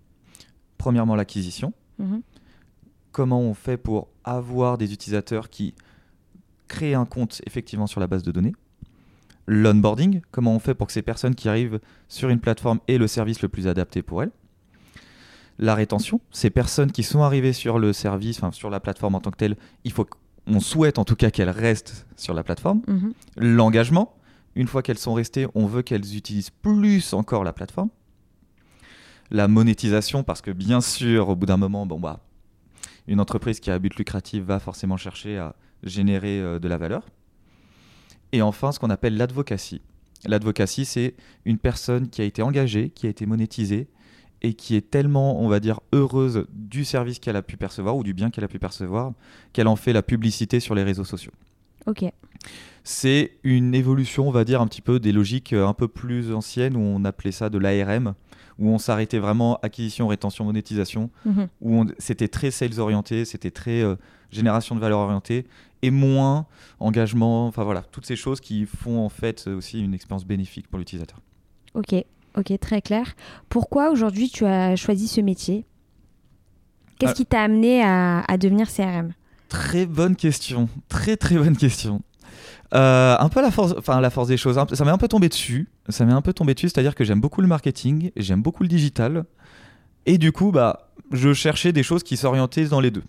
Premièrement, 0.79 1.15
l'acquisition 1.15 1.73
Mhm. 1.99 2.23
comment 3.13 3.41
on 3.41 3.55
fait 3.55 3.77
pour 3.77 4.09
avoir 4.25 4.79
des 4.79 4.93
utilisateurs 4.93 5.49
qui 5.51 5.75
créent 6.69 6.95
un 6.95 7.05
compte 7.05 7.41
effectivement 7.47 7.87
sur 7.87 8.01
la 8.01 8.07
base 8.07 8.23
de 8.23 8.33
données? 8.33 8.55
l'onboarding, 9.47 10.21
comment 10.31 10.55
on 10.55 10.59
fait 10.59 10.75
pour 10.75 10.87
que 10.87 10.93
ces 10.93 11.03
personnes 11.03 11.35
qui 11.35 11.49
arrivent 11.49 11.81
sur 12.09 12.29
une 12.29 12.41
plateforme 12.41 12.81
aient 12.89 12.99
le 12.99 13.07
service 13.07 13.43
le 13.43 13.49
plus 13.49 13.69
adapté 13.69 14.03
pour 14.03 14.23
elles? 14.23 14.31
La 15.59 15.75
rétention, 15.75 16.21
ces 16.31 16.51
personnes 16.51 16.91
qui 16.91 17.03
sont 17.03 17.23
arrivées 17.23 17.53
sur 17.53 17.79
le 17.79 17.93
service, 17.93 18.39
enfin 18.39 18.53
sur 18.53 18.71
la 18.71 18.81
plateforme 18.81 19.15
en 19.15 19.21
tant 19.21 19.31
que 19.31 19.37
telle, 19.37 19.57
il 19.85 19.93
faut 19.93 20.07
on 20.47 20.61
souhaite 20.61 20.99
en 20.99 21.05
tout 21.05 21.17
cas 21.17 21.31
qu'elles 21.31 21.51
restent 21.51 22.07
sur 22.17 22.35
la 22.35 22.43
plateforme. 22.43 22.83
Mhm. 22.87 23.13
L'engagement, 23.37 24.15
une 24.57 24.67
fois 24.67 24.83
qu'elles 24.83 24.99
sont 24.99 25.15
restées, 25.15 25.47
on 25.55 25.67
veut 25.67 25.83
qu'elles 25.83 26.17
utilisent 26.17 26.51
plus 26.51 27.13
encore 27.15 27.45
la 27.45 27.53
plateforme. 27.53 27.89
La 29.31 29.49
monétisation, 29.49 30.23
parce 30.23 30.43
que 30.43 30.51
bien 30.51 30.81
sûr, 30.81 31.29
au 31.29 31.37
bout 31.37 31.47
d'un 31.47 31.57
moment, 31.57 31.87
bon 31.87 31.99
bah, 31.99 32.21
une 33.07 33.21
entreprise 33.21 33.61
qui 33.61 33.71
a 33.71 33.75
un 33.75 33.79
but 33.79 33.95
lucratif 33.97 34.45
va 34.45 34.59
forcément 34.59 34.97
chercher 34.97 35.39
à 35.39 35.55
générer 35.83 36.41
euh, 36.41 36.59
de 36.59 36.69
la 36.69 36.77
valeur. 36.77 37.03
Et 38.33 38.43
enfin, 38.43 38.73
ce 38.73 38.79
qu'on 38.79 38.91
appelle 38.91 39.17
l'advocacy. 39.17 39.81
L'advocacy, 40.27 40.85
c'est 40.85 41.15
une 41.45 41.59
personne 41.59 42.09
qui 42.09 42.23
a 42.23 42.25
été 42.25 42.43
engagée, 42.43 42.91
qui 42.91 43.07
a 43.07 43.11
été 43.11 43.27
monétisée 43.27 43.89
et 44.43 44.55
qui 44.55 44.77
est 44.77 44.91
tellement, 44.91 45.41
on 45.41 45.49
va 45.49 45.61
dire, 45.61 45.81
heureuse 45.93 46.47
du 46.53 46.85
service 46.85 47.19
qu'elle 47.19 47.37
a 47.37 47.43
pu 47.43 47.57
percevoir 47.57 47.97
ou 47.97 48.03
du 48.03 48.15
bien 48.15 48.31
qu'elle 48.31 48.45
a 48.45 48.49
pu 48.49 48.59
percevoir 48.59 49.13
qu'elle 49.53 49.69
en 49.69 49.77
fait 49.77 49.93
la 49.93 50.03
publicité 50.03 50.61
sur 50.61 50.75
les 50.75 50.83
réseaux 50.83 51.05
sociaux. 51.05 51.33
Ok. 51.87 52.05
C'est 52.83 53.39
une 53.43 53.75
évolution, 53.75 54.29
on 54.29 54.31
va 54.31 54.45
dire, 54.45 54.61
un 54.61 54.67
petit 54.67 54.83
peu 54.83 55.01
des 55.01 55.13
logiques 55.13 55.53
euh, 55.53 55.67
un 55.67 55.73
peu 55.73 55.89
plus 55.89 56.33
anciennes 56.33 56.77
où 56.77 56.81
on 56.81 57.05
appelait 57.05 57.33
ça 57.33 57.49
de 57.49 57.59
l'ARM, 57.59 58.15
où 58.59 58.69
on 58.69 58.79
s'arrêtait 58.79 59.19
vraiment 59.19 59.59
acquisition, 59.63 60.07
rétention, 60.09 60.45
monétisation, 60.45 61.11
Mhm. 61.25 61.49
où 61.61 61.85
c'était 61.99 62.29
très 62.29 62.51
sales 62.51 62.79
orienté, 62.79 63.25
c'était 63.25 63.51
très 63.51 63.83
euh, 63.83 63.97
génération 64.31 64.75
de 64.75 64.81
valeur 64.81 65.01
orientée, 65.01 65.47
et 65.83 65.91
moins 65.91 66.47
engagement, 66.81 67.47
enfin 67.47 67.63
voilà, 67.65 67.83
toutes 67.93 68.07
ces 68.07 68.17
choses 68.17 68.41
qui 68.41 68.65
font 68.67 69.05
en 69.05 69.09
fait 69.09 69.45
euh, 69.49 69.57
aussi 69.57 69.81
une 69.83 69.93
expérience 69.95 70.25
bénéfique 70.25 70.69
pour 70.69 70.79
l'utilisateur. 70.79 71.19
Ok. 71.75 71.95
Ok, 72.37 72.53
très 72.59 72.83
clair. 72.83 73.15
Pourquoi 73.49 73.91
aujourd'hui 73.91 74.29
tu 74.29 74.45
as 74.45 74.75
choisi 74.77 75.07
ce 75.09 75.21
métier? 75.21 75.65
Qu'est-ce 76.99 77.13
Ah. 77.13 77.15
qui 77.15 77.27
t'a 77.27 77.43
amené 77.43 77.83
à, 77.83 78.21
à 78.27 78.39
devenir 78.39 78.69
CRM 78.69 79.13
Très 79.49 79.87
bonne 79.87 80.17
question, 80.17 80.69
très 80.89 81.17
très 81.17 81.37
bonne 81.37 81.57
question. 81.57 82.03
Euh, 82.75 83.17
un 83.19 83.29
peu 83.29 83.41
la 83.41 83.51
force, 83.51 83.75
enfin 83.79 84.01
la 84.01 84.11
force 84.11 84.29
des 84.29 84.37
choses. 84.37 84.59
Ça 84.73 84.85
m'est 84.85 84.91
un 84.91 84.99
peu 84.99 85.09
tombé 85.09 85.29
dessus. 85.29 85.69
Ça 85.89 86.05
m'est 86.05 86.13
un 86.13 86.23
peu 86.23 86.33
tombé 86.33 86.55
dessus, 86.55 86.69
c'est-à-dire 86.69 86.95
que 86.95 87.05
j'aime 87.05 87.21
beaucoup 87.21 87.41
le 87.41 87.47
marketing, 87.47 88.11
j'aime 88.17 88.43
beaucoup 88.43 88.63
le 88.63 88.69
digital, 88.69 89.25
et 90.07 90.19
du 90.19 90.33
coup, 90.33 90.51
bah, 90.51 90.91
je 91.13 91.33
cherchais 91.33 91.73
des 91.73 91.83
choses 91.83 92.03
qui 92.03 92.17
s'orientaient 92.17 92.67
dans 92.67 92.81
les 92.81 92.91
deux. 92.91 93.05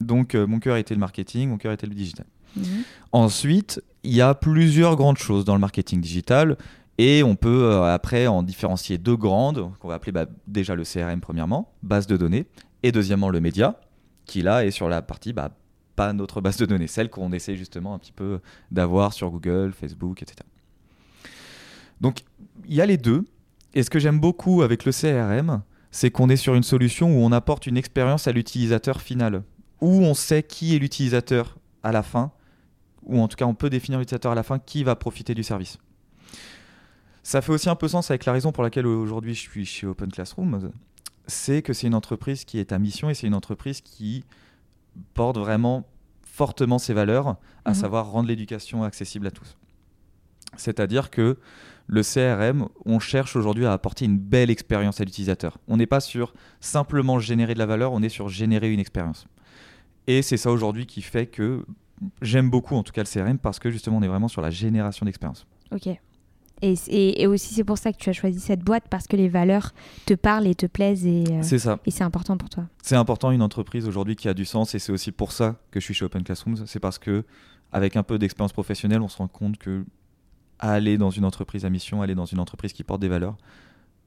Donc, 0.00 0.34
euh, 0.34 0.46
mon 0.46 0.58
cœur 0.60 0.76
était 0.76 0.94
le 0.94 1.00
marketing, 1.00 1.48
mon 1.48 1.58
cœur 1.58 1.72
était 1.72 1.86
le 1.86 1.94
digital. 1.94 2.26
Mhm. 2.56 2.64
Ensuite, 3.12 3.82
il 4.04 4.14
y 4.14 4.20
a 4.20 4.34
plusieurs 4.34 4.96
grandes 4.96 5.18
choses 5.18 5.44
dans 5.44 5.54
le 5.54 5.60
marketing 5.60 6.00
digital 6.00 6.56
et 6.98 7.22
on 7.22 7.36
peut 7.36 7.64
euh, 7.64 7.82
après 7.82 8.26
en 8.26 8.42
différencier 8.42 8.98
deux 8.98 9.16
grandes 9.16 9.70
qu'on 9.78 9.88
va 9.88 9.94
appeler 9.94 10.12
bah, 10.12 10.26
déjà 10.46 10.74
le 10.74 10.84
CRM 10.84 11.20
premièrement, 11.20 11.72
base 11.82 12.06
de 12.06 12.16
données, 12.16 12.46
et 12.82 12.92
deuxièmement 12.92 13.30
le 13.30 13.40
média, 13.40 13.80
qui 14.24 14.42
là 14.42 14.64
est 14.64 14.70
sur 14.70 14.88
la 14.88 15.02
partie 15.02 15.32
bah, 15.32 15.50
notre 16.12 16.40
base 16.40 16.56
de 16.56 16.66
données, 16.66 16.86
celle 16.86 17.10
qu'on 17.10 17.32
essaie 17.32 17.56
justement 17.56 17.94
un 17.94 17.98
petit 17.98 18.12
peu 18.12 18.40
d'avoir 18.70 19.12
sur 19.12 19.30
Google, 19.30 19.72
Facebook, 19.72 20.22
etc. 20.22 20.40
Donc 22.00 22.20
il 22.66 22.74
y 22.74 22.80
a 22.80 22.86
les 22.86 22.96
deux. 22.96 23.24
Et 23.74 23.82
ce 23.82 23.90
que 23.90 23.98
j'aime 23.98 24.18
beaucoup 24.18 24.62
avec 24.62 24.84
le 24.84 24.92
CRM, 24.92 25.62
c'est 25.90 26.10
qu'on 26.10 26.28
est 26.30 26.36
sur 26.36 26.54
une 26.54 26.62
solution 26.62 27.08
où 27.16 27.24
on 27.24 27.32
apporte 27.32 27.66
une 27.66 27.76
expérience 27.76 28.26
à 28.26 28.32
l'utilisateur 28.32 29.02
final, 29.02 29.42
où 29.80 30.02
on 30.02 30.14
sait 30.14 30.42
qui 30.42 30.74
est 30.74 30.78
l'utilisateur 30.78 31.58
à 31.82 31.92
la 31.92 32.02
fin 32.02 32.32
ou 33.08 33.20
en 33.20 33.26
tout 33.26 33.36
cas 33.36 33.46
on 33.46 33.54
peut 33.54 33.70
définir 33.70 33.98
l'utilisateur 33.98 34.32
à 34.32 34.34
la 34.34 34.42
fin 34.42 34.58
qui 34.58 34.84
va 34.84 34.94
profiter 34.94 35.34
du 35.34 35.42
service. 35.42 35.78
Ça 37.22 37.42
fait 37.42 37.52
aussi 37.52 37.68
un 37.68 37.74
peu 37.74 37.88
sens 37.88 38.10
avec 38.10 38.24
la 38.24 38.32
raison 38.32 38.52
pour 38.52 38.62
laquelle 38.62 38.86
aujourd'hui 38.86 39.34
je 39.34 39.40
suis 39.40 39.66
chez 39.66 39.86
Open 39.86 40.10
Classroom, 40.10 40.70
c'est 41.26 41.62
que 41.62 41.72
c'est 41.72 41.86
une 41.86 41.94
entreprise 41.94 42.44
qui 42.44 42.58
est 42.58 42.72
à 42.72 42.78
mission 42.78 43.10
et 43.10 43.14
c'est 43.14 43.26
une 43.26 43.34
entreprise 43.34 43.80
qui 43.80 44.24
porte 45.14 45.38
vraiment 45.38 45.86
fortement 46.22 46.78
ses 46.78 46.94
valeurs, 46.94 47.36
à 47.64 47.70
Mhm. 47.70 47.74
savoir 47.74 48.10
rendre 48.10 48.28
l'éducation 48.28 48.84
accessible 48.84 49.26
à 49.26 49.30
tous. 49.30 49.56
C'est-à-dire 50.56 51.10
que 51.10 51.38
le 51.86 52.02
CRM, 52.02 52.68
on 52.84 52.98
cherche 52.98 53.34
aujourd'hui 53.36 53.66
à 53.66 53.72
apporter 53.72 54.04
une 54.04 54.18
belle 54.18 54.50
expérience 54.50 55.00
à 55.00 55.04
l'utilisateur. 55.04 55.58
On 55.68 55.76
n'est 55.76 55.86
pas 55.86 56.00
sur 56.00 56.34
simplement 56.60 57.18
générer 57.18 57.54
de 57.54 57.58
la 57.58 57.66
valeur, 57.66 57.92
on 57.92 58.02
est 58.02 58.08
sur 58.08 58.28
générer 58.28 58.72
une 58.72 58.80
expérience. 58.80 59.26
Et 60.06 60.22
c'est 60.22 60.36
ça 60.36 60.50
aujourd'hui 60.50 60.86
qui 60.86 61.02
fait 61.02 61.26
que 61.26 61.64
j'aime 62.22 62.50
beaucoup 62.50 62.76
en 62.76 62.82
tout 62.82 62.92
cas 62.92 63.02
le 63.02 63.08
CRM 63.08 63.38
parce 63.38 63.58
que 63.58 63.70
justement 63.70 63.98
on 63.98 64.02
est 64.02 64.08
vraiment 64.08 64.28
sur 64.28 64.40
la 64.42 64.50
génération 64.50 65.04
d'expérience. 65.06 65.46
Ok. 65.72 65.88
Et, 66.62 66.74
et- 66.88 67.22
et 67.22 67.26
aussi 67.26 67.54
c'est 67.54 67.64
pour 67.64 67.78
ça 67.78 67.92
que 67.92 67.98
tu 67.98 68.08
as 68.10 68.12
choisi 68.12 68.40
cette 68.40 68.60
boîte 68.60 68.84
parce 68.90 69.06
que 69.06 69.16
les 69.16 69.28
valeurs 69.28 69.72
te 70.06 70.14
parlent 70.14 70.46
et 70.46 70.54
te 70.54 70.66
plaisent 70.66 71.06
et, 71.06 71.24
euh, 71.30 71.38
C'est 71.42 71.58
ça. 71.58 71.78
et 71.86 71.90
c'est 71.90 72.04
important 72.04 72.36
pour 72.36 72.48
toi. 72.50 72.64
C'est 72.82 72.96
important 72.96 73.30
une 73.30 73.42
entreprise 73.42 73.86
aujourd'hui 73.86 74.16
qui 74.16 74.28
a 74.28 74.34
du 74.34 74.44
sens 74.44 74.74
et 74.74 74.78
c'est 74.78 74.92
aussi 74.92 75.12
pour 75.12 75.32
ça 75.32 75.56
que 75.70 75.78
je 75.80 75.84
suis 75.84 75.94
chez 75.94 76.04
Open 76.04 76.22
Classrooms. 76.24 76.66
C'est 76.66 76.80
parce 76.80 76.98
que 76.98 77.24
avec 77.72 77.96
un 77.96 78.02
peu 78.02 78.18
d'expérience 78.18 78.52
professionnelle, 78.52 79.02
on 79.02 79.08
se 79.08 79.18
rend 79.18 79.28
compte 79.28 79.58
que 79.58 79.84
aller 80.58 80.98
dans 80.98 81.10
une 81.10 81.24
entreprise 81.24 81.64
à 81.64 81.70
mission, 81.70 82.02
aller 82.02 82.14
dans 82.16 82.24
une 82.24 82.40
entreprise 82.40 82.72
qui 82.72 82.82
porte 82.82 83.00
des 83.00 83.08
valeurs, 83.08 83.36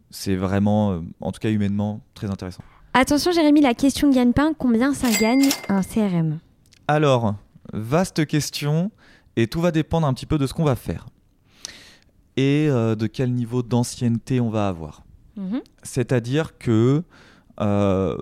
c'est 0.09 0.35
vraiment, 0.35 0.91
euh, 0.91 0.99
en 1.21 1.31
tout 1.31 1.39
cas 1.39 1.49
humainement, 1.49 2.01
très 2.13 2.29
intéressant. 2.29 2.63
Attention 2.93 3.31
Jérémy, 3.31 3.61
la 3.61 3.73
question 3.73 4.09
de 4.09 4.13
gagne-pain, 4.15 4.51
combien 4.57 4.93
ça 4.93 5.09
gagne 5.11 5.47
un 5.69 5.81
CRM 5.81 6.39
Alors, 6.89 7.35
vaste 7.71 8.25
question, 8.25 8.91
et 9.37 9.47
tout 9.47 9.61
va 9.61 9.71
dépendre 9.71 10.05
un 10.07 10.13
petit 10.13 10.25
peu 10.25 10.37
de 10.37 10.45
ce 10.45 10.53
qu'on 10.53 10.65
va 10.65 10.75
faire 10.75 11.05
et 12.37 12.67
euh, 12.69 12.95
de 12.95 13.07
quel 13.07 13.33
niveau 13.33 13.63
d'ancienneté 13.63 14.39
on 14.39 14.49
va 14.49 14.67
avoir. 14.67 15.03
Mhm. 15.35 15.61
C'est-à-dire 15.83 16.57
que, 16.57 17.03
euh, 17.59 18.17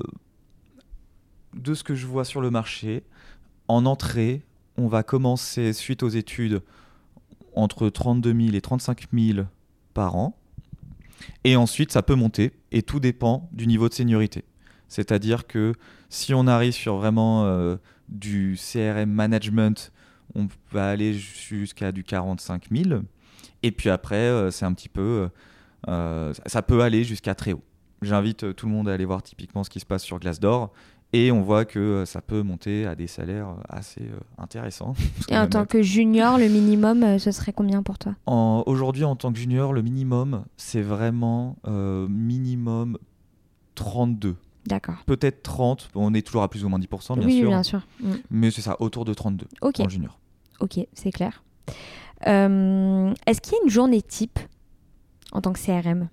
de 1.55 1.73
ce 1.73 1.83
que 1.83 1.95
je 1.95 2.05
vois 2.05 2.25
sur 2.25 2.41
le 2.41 2.51
marché, 2.51 3.03
en 3.67 3.85
entrée, 3.85 4.43
on 4.77 4.87
va 4.87 5.03
commencer, 5.03 5.73
suite 5.73 6.03
aux 6.03 6.09
études, 6.09 6.61
entre 7.55 7.89
32 7.89 8.33
000 8.33 8.55
et 8.55 8.61
35 8.61 9.07
000 9.13 9.45
par 9.93 10.15
an. 10.15 10.37
Et 11.43 11.55
ensuite, 11.55 11.91
ça 11.91 12.01
peut 12.01 12.15
monter, 12.15 12.53
et 12.71 12.81
tout 12.81 12.99
dépend 12.99 13.49
du 13.51 13.67
niveau 13.67 13.89
de 13.89 13.93
seniorité. 13.93 14.45
C'est-à-dire 14.87 15.45
que 15.47 15.73
si 16.09 16.33
on 16.33 16.47
arrive 16.47 16.73
sur 16.73 16.97
vraiment 16.97 17.45
euh, 17.45 17.75
du 18.07 18.57
CRM 18.57 19.11
management, 19.11 19.91
on 20.35 20.47
va 20.71 20.89
aller 20.89 21.13
jusqu'à 21.13 21.91
du 21.91 22.03
45 22.03 22.65
000. 22.71 23.01
Et 23.63 23.71
puis 23.71 23.89
après, 23.89 24.15
euh, 24.15 24.51
c'est 24.51 24.65
un 24.65 24.73
petit 24.73 24.89
peu... 24.89 25.01
euh, 25.01 25.29
euh, 25.87 26.33
ça 26.45 26.61
peut 26.61 26.81
aller 26.81 27.03
jusqu'à 27.03 27.35
très 27.35 27.53
haut. 27.53 27.63
J'invite 28.01 28.55
tout 28.55 28.65
le 28.65 28.71
monde 28.71 28.87
à 28.89 28.93
aller 28.93 29.05
voir 29.05 29.21
typiquement 29.23 29.63
ce 29.63 29.69
qui 29.69 29.79
se 29.79 29.85
passe 29.85 30.03
sur 30.03 30.19
Glassdoor. 30.19 30.71
Et 31.11 31.31
on 31.31 31.41
voit 31.41 31.65
que 31.65 32.03
ça 32.05 32.21
peut 32.21 32.43
monter 32.43 32.85
à 32.85 32.93
des 32.93 33.07
salaires 33.07 33.55
assez 33.67 34.01
euh, 34.03 34.19
intéressants. 34.37 34.93
Et 35.29 35.37
en 35.37 35.47
tant 35.47 35.65
que 35.65 35.81
junior, 35.81 36.37
le 36.37 36.47
minimum, 36.49 37.01
euh, 37.03 37.17
ce 37.17 37.31
serait 37.31 37.51
combien 37.51 37.81
pour 37.81 37.97
toi? 37.97 38.13
Aujourd'hui, 38.27 39.03
en 39.05 39.15
tant 39.15 39.33
que 39.33 39.39
junior, 39.39 39.73
le 39.73 39.81
minimum, 39.81 40.45
c'est 40.55 40.83
vraiment 40.83 41.55
euh, 41.67 42.07
minimum 42.07 42.97
32. 43.75 44.35
D'accord. 44.67 44.97
Peut-être 45.07 45.41
30. 45.41 45.89
On 45.95 46.13
est 46.13 46.21
toujours 46.21 46.43
à 46.43 46.47
plus 46.49 46.63
ou 46.63 46.69
moins 46.69 46.79
10%, 46.79 47.17
bien 47.17 47.25
oui, 47.25 47.39
sûr. 47.39 47.47
bien 47.49 47.63
sûr. 47.63 47.81
Mm. 48.01 48.11
Mais 48.29 48.51
c'est 48.51 48.61
ça, 48.61 48.77
autour 48.79 49.03
de 49.05 49.13
32 49.15 49.47
Ok, 49.61 49.79
en 49.79 49.89
junior. 49.89 50.19
ok, 50.59 50.79
c'est 50.93 51.11
clair. 51.11 51.43
Euh, 52.27 53.13
Est-ce 53.25 53.41
qu'il 53.41 53.53
y 53.53 53.55
a 53.55 53.63
une 53.63 53.69
journée 53.69 54.01
type 54.01 54.39
en 55.31 55.41
tant 55.41 55.53
que 55.53 55.59
CRM 55.59 56.09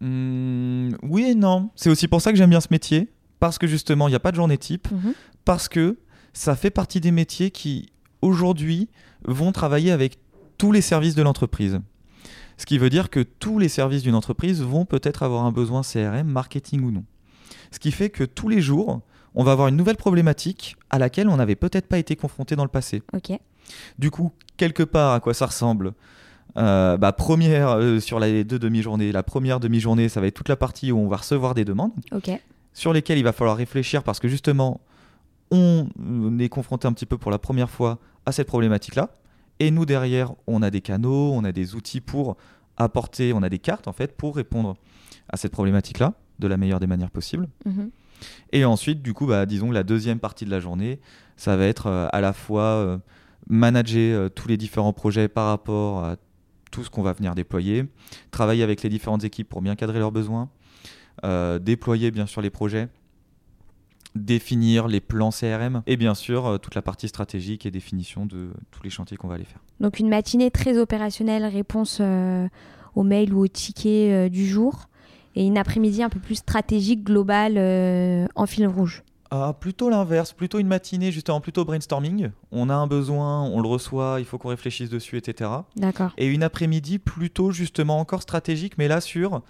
Hmm, 0.00 0.90
oui 1.02 1.24
et 1.30 1.34
non. 1.34 1.70
C'est 1.74 1.88
aussi 1.88 2.06
pour 2.06 2.20
ça 2.20 2.30
que 2.30 2.36
j'aime 2.38 2.50
bien 2.50 2.60
ce 2.60 2.68
métier. 2.70 3.08
Parce 3.40 3.58
que 3.58 3.66
justement, 3.66 4.08
il 4.08 4.12
n'y 4.12 4.16
a 4.16 4.20
pas 4.20 4.30
de 4.30 4.36
journée 4.36 4.58
type. 4.58 4.90
Mhm. 4.90 5.14
parce 5.44 5.68
que 5.68 5.96
ça 6.32 6.56
fait 6.56 6.70
partie 6.70 7.00
des 7.00 7.12
métiers 7.12 7.50
qui, 7.50 7.88
aujourd'hui, 8.20 8.88
vont 9.24 9.52
travailler 9.52 9.90
avec 9.92 10.18
tous 10.58 10.72
les 10.72 10.80
services 10.80 11.14
de 11.14 11.22
l'entreprise. 11.22 11.80
Ce 12.58 12.66
qui 12.66 12.78
veut 12.78 12.90
dire 12.90 13.10
que 13.10 13.20
tous 13.20 13.58
les 13.58 13.68
services 13.68 14.02
d'une 14.02 14.14
entreprise 14.14 14.60
vont 14.62 14.84
peut-être 14.86 15.22
avoir 15.22 15.44
un 15.44 15.52
besoin 15.52 15.82
CRM, 15.82 16.26
marketing 16.26 16.82
ou 16.82 16.90
non. 16.90 17.04
Ce 17.70 17.78
qui 17.78 17.92
fait 17.92 18.10
que 18.10 18.24
tous 18.24 18.48
les 18.48 18.60
jours, 18.60 19.00
on 19.34 19.44
va 19.44 19.52
avoir 19.52 19.68
une 19.68 19.76
nouvelle 19.76 19.96
problématique 19.96 20.76
à 20.90 20.98
laquelle 20.98 21.28
on 21.28 21.36
n'avait 21.36 21.56
peut-être 21.56 21.86
pas 21.86 21.98
été 21.98 22.16
confronté 22.16 22.56
dans 22.56 22.64
le 22.64 22.70
passé. 22.70 23.02
Du 23.98 24.10
coup, 24.10 24.32
quelque 24.56 24.82
part, 24.82 25.12
à 25.14 25.20
quoi 25.20 25.34
ça 25.34 25.46
ressemble 25.46 25.92
Euh, 26.56 26.96
bah, 26.96 27.12
Première, 27.12 27.70
euh, 27.70 28.00
sur 28.00 28.18
les 28.18 28.42
deux 28.44 28.58
demi-journées, 28.58 29.12
la 29.12 29.22
première 29.22 29.60
demi-journée, 29.60 30.08
ça 30.08 30.20
va 30.20 30.26
être 30.26 30.34
toute 30.34 30.48
la 30.48 30.56
partie 30.56 30.90
où 30.92 30.98
on 30.98 31.08
va 31.08 31.16
recevoir 31.18 31.54
des 31.54 31.64
demandes 31.66 31.92
Ok. 32.12 32.30
sur 32.72 32.92
lesquels 32.94 33.18
il 33.18 33.24
va 33.24 33.32
falloir 33.32 33.56
réfléchir 33.56 34.02
parce 34.02 34.20
que 34.20 34.28
justement, 34.28 34.80
on 35.50 35.86
est 36.38 36.48
confronté 36.48 36.88
un 36.88 36.92
petit 36.92 37.06
peu 37.06 37.18
pour 37.18 37.30
la 37.30 37.38
première 37.38 37.70
fois 37.70 37.98
à 38.24 38.32
cette 38.32 38.46
problématique-là. 38.48 39.10
Et 39.60 39.70
nous, 39.70 39.86
derrière, 39.86 40.32
on 40.46 40.62
a 40.62 40.70
des 40.70 40.80
canaux, 40.80 41.32
on 41.32 41.44
a 41.44 41.52
des 41.52 41.74
outils 41.74 42.00
pour 42.00 42.36
apporter, 42.76 43.32
on 43.32 43.42
a 43.42 43.48
des 43.48 43.58
cartes 43.58 43.88
en 43.88 43.92
fait 43.92 44.16
pour 44.16 44.36
répondre 44.36 44.76
à 45.30 45.36
cette 45.36 45.52
problématique-là 45.52 46.14
de 46.38 46.46
la 46.48 46.56
meilleure 46.56 46.80
des 46.80 46.86
manières 46.86 47.10
possibles. 47.10 47.48
Mhm. 47.64 47.90
Et 48.52 48.64
ensuite, 48.64 49.02
du 49.02 49.14
coup, 49.14 49.26
bah, 49.26 49.46
disons 49.46 49.68
que 49.68 49.74
la 49.74 49.82
deuxième 49.82 50.18
partie 50.18 50.44
de 50.44 50.50
la 50.50 50.60
journée, 50.60 51.00
ça 51.36 51.56
va 51.56 51.64
être 51.66 51.86
euh, 51.86 52.08
à 52.12 52.20
la 52.20 52.32
fois 52.32 52.98
manager 53.48 54.20
euh, 54.20 54.28
tous 54.28 54.48
les 54.48 54.56
différents 54.56 54.92
projets 54.92 55.28
par 55.28 55.46
rapport 55.46 56.04
à 56.04 56.16
tout 56.70 56.84
ce 56.84 56.90
qu'on 56.90 57.02
va 57.02 57.12
venir 57.12 57.34
déployer, 57.34 57.84
travailler 58.30 58.62
avec 58.62 58.82
les 58.82 58.88
différentes 58.88 59.24
équipes 59.24 59.48
pour 59.48 59.62
bien 59.62 59.76
cadrer 59.76 59.98
leurs 59.98 60.12
besoins, 60.12 60.50
euh, 61.24 61.58
déployer 61.58 62.10
bien 62.10 62.26
sûr 62.26 62.42
les 62.42 62.50
projets, 62.50 62.88
définir 64.14 64.88
les 64.88 65.00
plans 65.00 65.30
CRM 65.30 65.82
et 65.86 65.96
bien 65.96 66.14
sûr 66.14 66.46
euh, 66.46 66.58
toute 66.58 66.74
la 66.74 66.82
partie 66.82 67.08
stratégique 67.08 67.66
et 67.66 67.70
définition 67.70 68.26
de 68.26 68.50
tous 68.70 68.82
les 68.82 68.90
chantiers 68.90 69.16
qu'on 69.16 69.28
va 69.28 69.34
aller 69.36 69.44
faire. 69.44 69.60
Donc 69.80 70.00
une 70.00 70.08
matinée 70.08 70.50
très 70.50 70.78
opérationnelle, 70.78 71.44
réponse 71.44 72.00
aux 72.94 73.02
mails 73.02 73.32
ou 73.32 73.44
aux 73.44 73.48
tickets 73.48 74.30
du 74.30 74.46
jour, 74.46 74.88
et 75.34 75.44
une 75.44 75.58
après-midi 75.58 76.02
un 76.02 76.08
peu 76.08 76.18
plus 76.18 76.36
stratégique, 76.36 77.04
globale, 77.04 77.58
en 78.34 78.46
fil 78.46 78.66
rouge. 78.66 79.02
Ah, 79.38 79.52
plutôt 79.52 79.90
l'inverse, 79.90 80.32
plutôt 80.32 80.58
une 80.58 80.66
matinée 80.66 81.12
justement, 81.12 81.40
plutôt 81.40 81.64
brainstorming. 81.64 82.30
On 82.52 82.70
a 82.70 82.74
un 82.74 82.86
besoin, 82.86 83.42
on 83.42 83.60
le 83.60 83.68
reçoit, 83.68 84.16
il 84.18 84.24
faut 84.24 84.38
qu'on 84.38 84.48
réfléchisse 84.48 84.88
dessus, 84.88 85.16
etc. 85.16 85.50
D'accord. 85.76 86.12
Et 86.16 86.26
une 86.26 86.42
après-midi 86.42 86.98
plutôt 86.98 87.50
justement 87.50 88.00
encore 88.00 88.22
stratégique, 88.22 88.78
mais 88.78 88.88
là 88.88 89.00
sur 89.00 89.42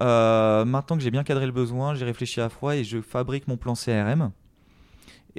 euh, 0.00 0.64
maintenant 0.64 0.96
que 0.96 1.02
j'ai 1.02 1.10
bien 1.10 1.24
cadré 1.24 1.46
le 1.46 1.52
besoin, 1.52 1.94
j'ai 1.94 2.04
réfléchi 2.04 2.40
à 2.40 2.48
froid 2.48 2.74
et 2.74 2.84
je 2.84 3.00
fabrique 3.00 3.48
mon 3.48 3.56
plan 3.56 3.74
CRM. 3.74 4.30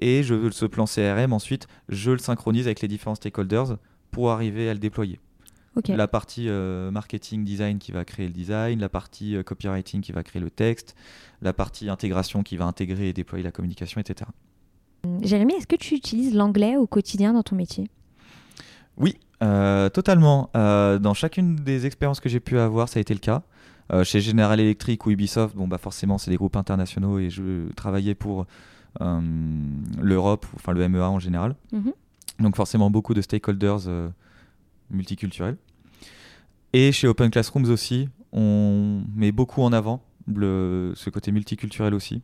Et 0.02 0.24
je, 0.24 0.50
ce 0.52 0.66
plan 0.66 0.86
CRM 0.86 1.32
ensuite, 1.32 1.68
je 1.90 2.12
le 2.12 2.18
synchronise 2.18 2.68
avec 2.68 2.82
les 2.82 2.88
différents 2.88 3.16
stakeholders 3.16 3.78
pour 4.12 4.32
arriver 4.32 4.70
à 4.70 4.74
le 4.74 4.80
déployer. 4.80 5.20
La 5.90 6.08
partie 6.08 6.48
euh, 6.48 6.90
marketing 6.90 7.44
design 7.44 7.80
qui 7.80 7.92
va 7.92 8.06
créer 8.06 8.28
le 8.28 8.34
design, 8.34 8.80
la 8.80 8.90
partie 8.90 9.36
euh, 9.36 9.44
copywriting 9.44 10.02
qui 10.02 10.14
va 10.14 10.24
créer 10.24 10.42
le 10.42 10.50
texte, 10.50 10.96
la 11.42 11.54
partie 11.54 11.90
intégration 11.90 12.44
qui 12.44 12.56
va 12.56 12.66
intégrer 12.66 13.10
et 13.10 13.14
déployer 13.14 13.44
la 13.44 13.52
communication, 13.52 14.00
etc. 14.00 14.30
Jérémy, 15.22 15.54
est-ce 15.54 15.68
que 15.68 15.76
tu 15.76 15.96
utilises 15.96 16.34
l'anglais 16.34 16.78
au 16.78 16.88
quotidien 16.88 17.34
dans 17.34 17.44
ton 17.44 17.56
métier? 17.56 17.90
Oui, 18.98 19.18
euh, 19.44 19.90
totalement. 19.90 20.50
Dans 20.54 21.14
chacune 21.14 21.58
des 21.58 21.86
expériences 21.86 22.20
que 22.20 22.30
j'ai 22.30 22.40
pu 22.40 22.58
avoir, 22.58 22.88
ça 22.90 23.00
a 23.00 23.02
été 23.02 23.14
le 23.14 23.20
cas. 23.20 23.44
Chez 24.04 24.20
General 24.20 24.60
Electric 24.60 25.06
ou 25.06 25.12
Ubisoft, 25.12 25.56
bon 25.56 25.68
bah 25.68 25.78
forcément 25.78 26.18
c'est 26.18 26.32
des 26.32 26.38
groupes 26.38 26.56
internationaux 26.56 27.20
et 27.20 27.30
je 27.30 27.72
travaillais 27.74 28.16
pour 28.16 28.48
l'Europe, 29.00 30.48
enfin 30.56 30.72
le 30.72 30.90
MEA 30.90 31.08
en 31.08 31.20
général. 31.20 31.56
Mhm. 31.72 31.92
Donc 32.40 32.56
forcément 32.56 32.90
beaucoup 32.90 33.14
de 33.14 33.22
stakeholders 33.22 33.88
multiculturels. 34.90 35.58
Et 36.74 36.92
chez 36.92 37.08
Open 37.08 37.30
Classrooms 37.32 37.70
aussi, 37.70 38.10
on 38.32 39.04
met 39.16 39.32
beaucoup 39.32 39.62
en 39.62 39.72
avant 39.74 40.02
le- 40.28 40.94
ce 40.96 41.10
côté 41.10 41.32
multiculturel 41.32 41.94
aussi. 41.94 42.22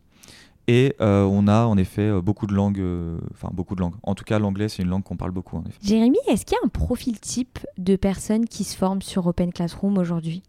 Et 0.68 0.96
euh, 1.02 1.24
on 1.24 1.48
a 1.48 1.66
en 1.66 1.76
effet 1.78 2.04
euh, 2.04 2.22
beaucoup 2.22 2.46
de 2.48 2.54
langues, 2.54 2.80
euh, 2.80 3.18
enfin 3.32 3.50
beaucoup 3.52 3.76
de 3.76 3.82
langues. 3.82 3.96
En 4.04 4.14
tout 4.14 4.24
cas, 4.24 4.38
l'anglais 4.40 4.70
c'est 4.70 4.84
une 4.84 4.90
langue 4.90 5.04
qu'on 5.04 5.18
parle 5.18 5.32
beaucoup 5.32 5.58
en 5.58 5.64
effet. 5.64 5.80
Jérémy, 5.82 6.18
est-ce 6.28 6.46
qu'il 6.46 6.56
y 6.56 6.64
a 6.64 6.66
un 6.66 6.70
profil 6.70 7.20
type 7.20 7.60
de 7.78 7.96
personnes 7.96 8.46
qui 8.46 8.64
se 8.64 8.78
forment 8.78 9.02
sur 9.02 9.26
Open 9.26 9.52
Classroom 9.52 9.98
aujourd'hui? 9.98 10.44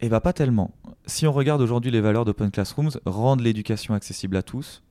Eh 0.00 0.08
bah 0.08 0.20
pas 0.20 0.32
tellement. 0.32 0.72
Si 1.06 1.26
on 1.26 1.32
regarde 1.32 1.60
aujourd'hui 1.60 1.90
les 1.90 2.00
valeurs 2.00 2.24
d'Open 2.24 2.50
Classrooms, 2.50 2.90
rendre 3.06 3.44
l'éducation 3.44 3.94
accessible 3.94 4.36
à 4.36 4.42
tous, 4.42 4.82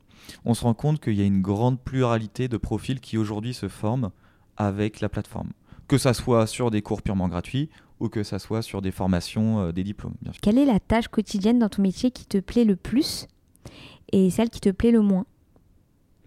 on 0.45 0.53
se 0.53 0.63
rend 0.63 0.73
compte 0.73 1.01
qu'il 1.01 1.15
y 1.15 1.21
a 1.21 1.25
une 1.25 1.41
grande 1.41 1.79
pluralité 1.79 2.47
de 2.47 2.57
profils 2.57 2.99
qui 3.01 3.17
aujourd'hui 3.17 3.53
se 3.53 3.67
forment 3.67 4.11
avec 4.57 5.01
la 5.01 5.09
plateforme. 5.09 5.49
Que 5.91 5.97
ça 5.97 6.13
soit 6.13 6.47
sur 6.47 6.71
des 6.71 6.81
cours 6.81 7.01
purement 7.01 7.27
gratuits 7.27 7.69
ou 7.99 8.07
que 8.07 8.23
ça 8.23 8.39
soit 8.39 8.61
sur 8.61 8.81
des 8.81 8.91
formations, 8.91 9.59
euh, 9.59 9.71
des 9.73 9.83
diplômes, 9.83 10.13
bien 10.21 10.31
sûr. 10.31 10.39
Quelle 10.41 10.57
est 10.57 10.65
la 10.65 10.79
tâche 10.79 11.09
quotidienne 11.09 11.59
dans 11.59 11.67
ton 11.67 11.81
métier 11.81 12.11
qui 12.11 12.25
te 12.25 12.37
plaît 12.37 12.63
le 12.63 12.77
plus 12.77 13.27
et 14.13 14.29
celle 14.29 14.49
qui 14.49 14.61
te 14.61 14.69
plaît 14.69 14.91
le 14.91 15.01
moins? 15.01 15.25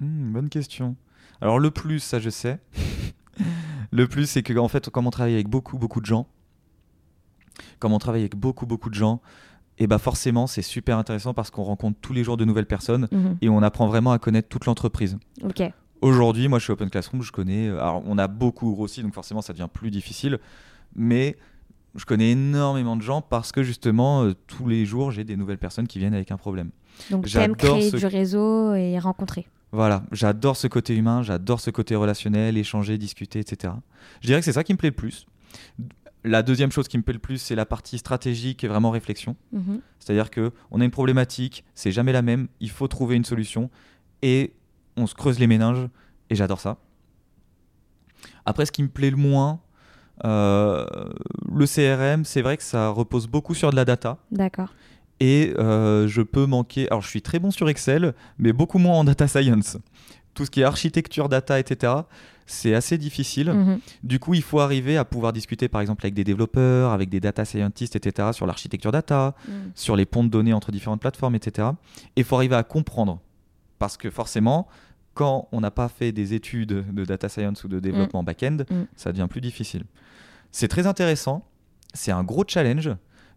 Hmm, 0.00 0.32
bonne 0.32 0.50
question. 0.50 0.96
Alors 1.40 1.58
le 1.58 1.70
plus, 1.70 2.00
ça 2.00 2.20
je 2.20 2.28
sais. 2.28 2.60
le 3.90 4.06
plus, 4.06 4.28
c'est 4.28 4.42
que 4.42 4.52
en 4.58 4.68
fait, 4.68 4.90
comme 4.90 5.06
on 5.06 5.10
travaille 5.10 5.32
avec 5.34 5.48
beaucoup 5.48 5.78
beaucoup 5.78 6.02
de 6.02 6.06
gens, 6.06 6.26
comme 7.78 7.92
on 7.94 7.98
travaille 7.98 8.20
avec 8.20 8.36
beaucoup 8.36 8.66
beaucoup 8.66 8.90
de 8.90 8.94
gens, 8.94 9.22
et 9.78 9.86
bah 9.86 9.98
forcément 9.98 10.46
c'est 10.46 10.60
super 10.62 10.98
intéressant 10.98 11.32
parce 11.32 11.50
qu'on 11.50 11.64
rencontre 11.64 11.98
tous 12.02 12.12
les 12.12 12.22
jours 12.22 12.36
de 12.36 12.44
nouvelles 12.44 12.66
personnes 12.66 13.08
Mhm. 13.10 13.38
et 13.40 13.48
on 13.48 13.62
apprend 13.62 13.86
vraiment 13.86 14.12
à 14.12 14.18
connaître 14.18 14.48
toute 14.48 14.66
l'entreprise. 14.66 15.16
Ok. 15.42 15.62
Aujourd'hui, 16.00 16.48
moi 16.48 16.58
je 16.58 16.64
suis 16.64 16.72
Open 16.72 16.90
Classroom, 16.90 17.22
je 17.22 17.32
connais. 17.32 17.68
euh, 17.68 17.80
Alors 17.80 18.02
on 18.06 18.18
a 18.18 18.28
beaucoup 18.28 18.72
grossi, 18.72 19.02
donc 19.02 19.14
forcément 19.14 19.42
ça 19.42 19.52
devient 19.52 19.68
plus 19.72 19.90
difficile, 19.90 20.38
mais 20.94 21.36
je 21.94 22.04
connais 22.04 22.32
énormément 22.32 22.96
de 22.96 23.02
gens 23.02 23.22
parce 23.22 23.52
que 23.52 23.62
justement 23.62 24.24
euh, 24.24 24.34
tous 24.46 24.68
les 24.68 24.84
jours 24.84 25.10
j'ai 25.12 25.24
des 25.24 25.36
nouvelles 25.36 25.58
personnes 25.58 25.86
qui 25.86 25.98
viennent 25.98 26.14
avec 26.14 26.30
un 26.30 26.36
problème. 26.36 26.70
Donc 27.10 27.26
t'aimes 27.26 27.56
créer 27.56 27.90
ce- 27.90 27.96
du 27.96 28.06
réseau 28.06 28.74
et 28.74 28.98
rencontrer. 28.98 29.46
Voilà, 29.72 30.04
j'adore 30.12 30.56
ce 30.56 30.66
côté 30.68 30.94
humain, 30.94 31.22
j'adore 31.22 31.60
ce 31.60 31.70
côté 31.70 31.96
relationnel, 31.96 32.56
échanger, 32.56 32.96
discuter, 32.98 33.40
etc. 33.40 33.72
Je 34.20 34.26
dirais 34.26 34.38
que 34.40 34.44
c'est 34.44 34.52
ça 34.52 34.62
qui 34.62 34.72
me 34.72 34.78
plaît 34.78 34.90
le 34.90 34.94
plus. 34.94 35.26
La 36.22 36.42
deuxième 36.42 36.70
chose 36.70 36.86
qui 36.88 36.96
me 36.96 37.02
plaît 37.02 37.12
le 37.12 37.18
plus, 37.18 37.38
c'est 37.38 37.54
la 37.56 37.66
partie 37.66 37.98
stratégique 37.98 38.62
et 38.64 38.68
vraiment 38.68 38.90
réflexion. 38.90 39.36
Mhm. 39.52 39.80
C'est-à-dire 39.98 40.30
que 40.30 40.52
on 40.70 40.80
a 40.80 40.84
une 40.84 40.90
problématique, 40.90 41.64
c'est 41.74 41.90
jamais 41.92 42.12
la 42.12 42.22
même, 42.22 42.46
il 42.60 42.70
faut 42.70 42.86
trouver 42.88 43.16
une 43.16 43.24
solution 43.24 43.68
et 44.22 44.52
on 44.96 45.06
se 45.06 45.14
creuse 45.14 45.38
les 45.38 45.46
méninges 45.46 45.88
et 46.30 46.34
j'adore 46.34 46.60
ça. 46.60 46.76
Après, 48.46 48.66
ce 48.66 48.72
qui 48.72 48.82
me 48.82 48.88
plaît 48.88 49.10
le 49.10 49.16
moins, 49.16 49.60
euh, 50.24 50.86
le 51.52 51.66
CRM, 51.66 52.24
c'est 52.24 52.42
vrai 52.42 52.56
que 52.56 52.62
ça 52.62 52.88
repose 52.88 53.26
beaucoup 53.26 53.54
sur 53.54 53.70
de 53.70 53.76
la 53.76 53.84
data 53.84 54.18
D'accord. 54.30 54.72
et 55.20 55.52
euh, 55.58 56.06
je 56.08 56.22
peux 56.22 56.46
manquer. 56.46 56.88
Alors, 56.90 57.02
je 57.02 57.08
suis 57.08 57.22
très 57.22 57.38
bon 57.38 57.50
sur 57.50 57.68
Excel, 57.68 58.14
mais 58.38 58.52
beaucoup 58.52 58.78
moins 58.78 58.98
en 58.98 59.04
data 59.04 59.26
science. 59.26 59.78
Tout 60.34 60.44
ce 60.44 60.50
qui 60.50 60.60
est 60.60 60.64
architecture, 60.64 61.28
data, 61.28 61.58
etc., 61.58 61.92
c'est 62.46 62.74
assez 62.74 62.98
difficile. 62.98 63.50
Mhm. 63.52 63.78
Du 64.02 64.18
coup, 64.18 64.34
il 64.34 64.42
faut 64.42 64.60
arriver 64.60 64.98
à 64.98 65.04
pouvoir 65.06 65.32
discuter, 65.32 65.68
par 65.68 65.80
exemple, 65.80 66.04
avec 66.04 66.12
des 66.14 66.24
développeurs, 66.24 66.90
avec 66.92 67.08
des 67.08 67.20
data 67.20 67.44
scientists, 67.46 67.96
etc., 67.96 68.28
sur 68.32 68.44
l'architecture 68.46 68.92
data, 68.92 69.34
Mhm. 69.48 69.70
sur 69.74 69.96
les 69.96 70.04
ponts 70.04 70.24
de 70.24 70.28
données 70.28 70.52
entre 70.52 70.70
différentes 70.70 71.00
plateformes, 71.00 71.34
etc. 71.36 71.68
Et 72.16 72.20
il 72.20 72.24
faut 72.24 72.36
arriver 72.36 72.56
à 72.56 72.62
comprendre. 72.62 73.20
Parce 73.84 73.98
que 73.98 74.08
forcément, 74.08 74.66
quand 75.12 75.46
on 75.52 75.60
n'a 75.60 75.70
pas 75.70 75.90
fait 75.90 76.10
des 76.10 76.32
études 76.32 76.68
de 76.90 77.04
data 77.04 77.28
science 77.28 77.64
ou 77.64 77.68
de 77.68 77.80
développement 77.80 78.22
back-end, 78.22 78.58
Mm. 78.70 78.84
ça 78.96 79.12
devient 79.12 79.26
plus 79.28 79.42
difficile. 79.42 79.84
C'est 80.52 80.68
très 80.68 80.86
intéressant, 80.86 81.44
c'est 81.92 82.10
un 82.10 82.24
gros 82.24 82.44
challenge, 82.48 82.90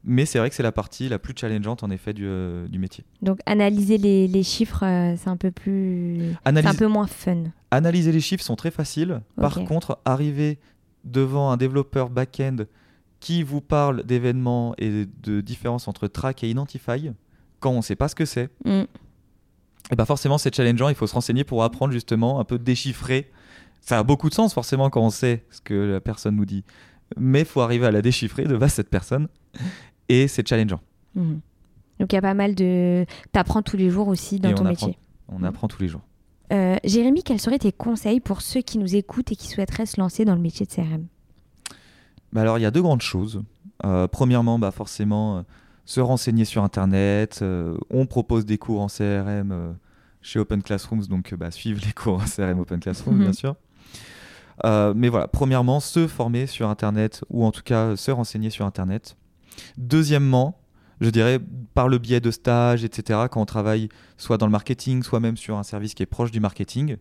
mais 0.05 0.25
c'est 0.25 0.39
vrai 0.39 0.49
que 0.49 0.55
c'est 0.55 0.63
la 0.63 0.71
partie 0.71 1.09
la 1.09 1.19
plus 1.19 1.33
challengeante 1.35 1.83
en 1.83 1.89
effet 1.89 2.13
du, 2.13 2.23
euh, 2.25 2.65
du 2.69 2.79
métier. 2.79 3.03
Donc 3.21 3.39
analyser 3.45 3.97
les, 3.97 4.25
les 4.29 4.43
chiffres, 4.43 4.85
euh, 4.85 5.15
c'est 5.17 5.27
un 5.29 5.35
peu 5.35 5.51
plus, 5.51 6.33
Analyse- 6.45 6.69
un 6.69 6.75
peu 6.75 6.87
moins 6.87 7.07
fun. 7.07 7.43
Analyser 7.71 8.13
les 8.13 8.21
chiffres 8.21 8.43
sont 8.45 8.55
très 8.55 8.71
faciles. 8.71 9.19
Par 9.35 9.55
contre, 9.65 9.99
arriver 10.05 10.59
devant 11.03 11.51
un 11.51 11.57
développeur 11.57 12.09
back-end 12.09 12.59
qui 13.19 13.43
vous 13.43 13.59
parle 13.59 14.05
d'événements 14.05 14.75
et 14.77 15.07
de 15.23 15.41
différences 15.41 15.89
entre 15.89 16.07
track 16.07 16.45
et 16.45 16.49
identify, 16.49 17.11
quand 17.59 17.71
on 17.71 17.77
ne 17.77 17.81
sait 17.81 17.97
pas 17.97 18.07
ce 18.07 18.15
que 18.15 18.23
c'est, 18.25 18.49
Mm. 18.63 18.83
Et 19.91 19.95
bah 19.95 20.05
forcément 20.05 20.37
c'est 20.37 20.53
challengeant, 20.53 20.89
il 20.89 20.95
faut 20.95 21.07
se 21.07 21.13
renseigner 21.13 21.43
pour 21.43 21.63
apprendre 21.63 21.93
justement 21.93 22.39
un 22.39 22.43
peu 22.43 22.57
déchiffrer. 22.59 23.31
Ça 23.81 23.99
a 23.99 24.03
beaucoup 24.03 24.29
de 24.29 24.33
sens 24.33 24.53
forcément 24.53 24.89
quand 24.89 25.01
on 25.01 25.09
sait 25.09 25.45
ce 25.49 25.61
que 25.61 25.73
la 25.73 26.01
personne 26.01 26.35
nous 26.35 26.45
dit, 26.45 26.63
mais 27.17 27.39
il 27.41 27.45
faut 27.45 27.61
arriver 27.61 27.85
à 27.85 27.91
la 27.91 28.01
déchiffrer 28.01 28.43
de 28.45 28.67
cette 28.67 28.89
personne 28.89 29.27
et 30.09 30.27
c'est 30.27 30.45
challengeant. 30.47 30.81
Mhm. 31.15 31.39
Donc 31.99 32.11
il 32.13 32.15
y 32.15 32.19
a 32.19 32.21
pas 32.21 32.33
mal 32.35 32.53
de... 32.53 33.05
T'apprends 33.31 33.61
tous 33.63 33.77
les 33.77 33.89
jours 33.89 34.07
aussi 34.07 34.39
dans 34.39 34.49
Et 34.49 34.53
ton 34.55 34.63
on 34.63 34.67
apprend. 34.67 34.87
métier. 34.87 34.99
On 35.29 35.39
Mm. 35.39 35.45
apprend 35.45 35.67
tous 35.67 35.81
les 35.81 35.87
jours. 35.87 36.01
Euh, 36.53 36.75
Jérémy, 36.83 37.23
quels 37.23 37.39
seraient 37.41 37.57
tes 37.59 37.71
conseils 37.71 38.19
pour 38.19 38.41
ceux 38.41 38.61
qui 38.61 38.77
nous 38.77 38.95
écoutent 38.95 39.31
et 39.31 39.35
qui 39.35 39.47
souhaiteraient 39.47 39.85
se 39.87 39.99
lancer 39.99 40.23
dans 40.25 40.35
le 40.35 40.41
métier 40.41 40.65
de 40.65 40.71
CRM 40.71 41.07
Bah 42.33 42.41
alors 42.41 42.57
il 42.57 42.61
y 42.61 42.65
a 42.65 42.71
deux 42.71 42.81
grandes 42.81 43.01
choses. 43.01 43.41
Euh, 43.85 44.07
premièrement, 44.07 44.59
bah 44.59 44.71
forcément, 44.71 45.37
euh, 45.37 45.41
se 45.87 45.99
renseigner 46.01 46.45
sur 46.45 46.63
Internet. 46.63 47.39
Euh, 47.41 47.75
on 47.89 48.05
propose 48.05 48.45
des 48.45 48.57
cours 48.59 48.81
en 48.81 48.87
CRM 48.87 49.51
euh, 49.51 49.71
chez 50.21 50.37
Open 50.37 50.61
Classrooms, 50.61 51.05
donc 51.07 51.31
euh, 51.33 51.37
bah, 51.37 51.49
suivre 51.49 51.81
les 51.83 51.93
cours 51.93 52.15
en 52.21 52.25
CRM 52.25 52.59
Open 52.59 52.79
Classrooms, 52.79 53.15
Mhm. 53.15 53.23
bien 53.23 53.33
sûr. 53.33 53.55
Euh, 54.65 54.93
mais 54.95 55.07
voilà, 55.09 55.27
premièrement, 55.27 55.79
se 55.79 56.07
former 56.07 56.45
sur 56.45 56.67
Internet 56.69 57.23
ou 57.29 57.45
en 57.45 57.51
tout 57.51 57.61
cas 57.63 57.95
se 57.95 58.11
renseigner 58.11 58.49
sur 58.49 58.65
Internet. 58.65 59.15
Deuxièmement, 59.77 60.59
je 60.99 61.09
dirais 61.09 61.39
par 61.73 61.87
le 61.87 61.99
biais 61.99 62.19
de 62.19 62.31
stages, 62.31 62.83
etc., 62.83 63.21
quand 63.31 63.41
on 63.41 63.45
travaille 63.45 63.87
soit 64.17 64.37
dans 64.37 64.45
le 64.47 64.51
marketing, 64.51 65.03
soit 65.03 65.19
même 65.19 65.37
sur 65.37 65.57
un 65.57 65.63
service 65.63 65.93
qui 65.93 66.03
est 66.03 66.07
proche 66.07 66.31
du 66.31 66.39
marketing, 66.39 66.97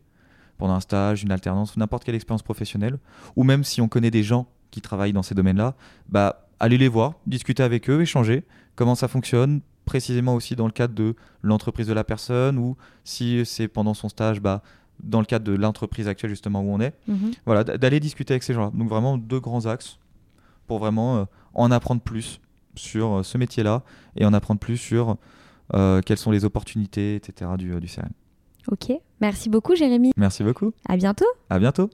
pendant 0.58 0.74
un 0.74 0.80
stage, 0.80 1.22
une 1.22 1.32
alternance, 1.32 1.76
n'importe 1.76 2.04
quelle 2.04 2.14
expérience 2.14 2.42
professionnelle, 2.42 2.98
ou 3.36 3.42
même 3.42 3.64
si 3.64 3.80
on 3.80 3.88
connaît 3.88 4.10
des 4.10 4.22
gens 4.22 4.46
qui 4.70 4.80
travaillent 4.80 5.12
dans 5.12 5.22
ces 5.22 5.34
domaines-là, 5.34 5.74
bah, 6.08 6.45
allez 6.60 6.78
les 6.78 6.88
voir, 6.88 7.14
discuter 7.26 7.62
avec 7.62 7.88
eux, 7.90 8.02
échanger, 8.02 8.44
comment 8.74 8.94
ça 8.94 9.08
fonctionne, 9.08 9.60
précisément 9.84 10.34
aussi 10.34 10.56
dans 10.56 10.66
le 10.66 10.72
cadre 10.72 10.94
de 10.94 11.14
l'entreprise 11.42 11.86
de 11.86 11.92
la 11.92 12.04
personne, 12.04 12.58
ou 12.58 12.76
si 13.04 13.44
c'est 13.44 13.68
pendant 13.68 13.94
son 13.94 14.08
stage, 14.08 14.40
bah, 14.40 14.62
dans 15.02 15.20
le 15.20 15.26
cadre 15.26 15.44
de 15.44 15.52
l'entreprise 15.52 16.08
actuelle 16.08 16.30
justement 16.30 16.60
où 16.60 16.70
on 16.70 16.80
est. 16.80 16.94
Mhm. 17.08 17.32
Voilà, 17.44 17.64
d'aller 17.64 18.00
discuter 18.00 18.34
avec 18.34 18.42
ces 18.42 18.54
gens-là. 18.54 18.70
Donc 18.74 18.88
vraiment 18.88 19.18
deux 19.18 19.40
grands 19.40 19.66
axes 19.66 19.98
pour 20.66 20.78
vraiment 20.78 21.18
euh, 21.18 21.24
en 21.54 21.70
apprendre 21.70 22.00
plus 22.00 22.40
sur 22.74 23.18
euh, 23.18 23.22
ce 23.22 23.38
métier-là 23.38 23.82
et 24.16 24.24
en 24.24 24.32
apprendre 24.32 24.60
plus 24.60 24.76
sur 24.76 25.16
euh, 25.74 26.00
quelles 26.04 26.18
sont 26.18 26.30
les 26.30 26.44
opportunités, 26.44 27.14
etc. 27.14 27.52
du, 27.56 27.78
du 27.80 27.86
CRM. 27.86 28.10
Ok, 28.68 28.92
merci 29.20 29.48
beaucoup 29.48 29.76
Jérémy. 29.76 30.12
Merci 30.16 30.42
beaucoup. 30.42 30.72
À 30.88 30.96
bientôt. 30.96 31.26
À 31.50 31.58
bientôt. 31.58 31.90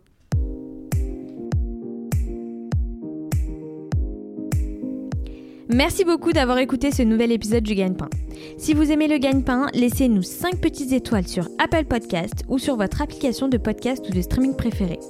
Merci 5.75 6.05
beaucoup 6.05 6.33
d'avoir 6.33 6.59
écouté 6.59 6.91
ce 6.91 7.01
nouvel 7.01 7.33
épisode 7.33 7.65
du 7.65 7.75
Gagne-Pain. 7.75 8.11
Si 8.59 8.75
vous 8.75 8.93
aimez 8.93 9.09
le 9.09 9.17
Gagne-Pain, 9.17 9.69
laissez-nous 9.73 10.23
5 10.23 10.61
petites 10.61 10.93
étoiles 10.93 11.27
sur 11.27 11.49
Apple 11.59 11.87
Podcast 11.87 12.45
ou 12.49 12.59
sur 12.59 12.77
votre 12.77 13.01
application 13.01 13.49
de 13.49 13.57
podcast 13.57 14.05
ou 14.07 14.13
de 14.13 14.21
streaming 14.21 14.55
préférée. 14.55 15.01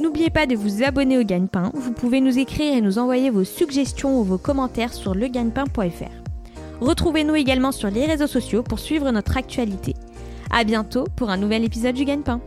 N'oubliez 0.00 0.30
pas 0.30 0.46
de 0.46 0.54
vous 0.54 0.84
abonner 0.84 1.18
au 1.18 1.24
Gagne-Pain. 1.24 1.72
Vous 1.74 1.90
pouvez 1.90 2.20
nous 2.20 2.38
écrire 2.38 2.76
et 2.76 2.80
nous 2.80 3.00
envoyer 3.00 3.30
vos 3.30 3.42
suggestions 3.42 4.20
ou 4.20 4.22
vos 4.22 4.38
commentaires 4.38 4.94
sur 4.94 5.12
legagnepain.fr. 5.12 6.12
Retrouvez-nous 6.80 7.34
également 7.34 7.72
sur 7.72 7.90
les 7.90 8.06
réseaux 8.06 8.28
sociaux 8.28 8.62
pour 8.62 8.78
suivre 8.78 9.10
notre 9.10 9.36
actualité. 9.36 9.94
À 10.52 10.62
bientôt 10.62 11.04
pour 11.16 11.30
un 11.30 11.36
nouvel 11.36 11.64
épisode 11.64 11.96
du 11.96 12.04
Gagne-Pain. 12.04 12.40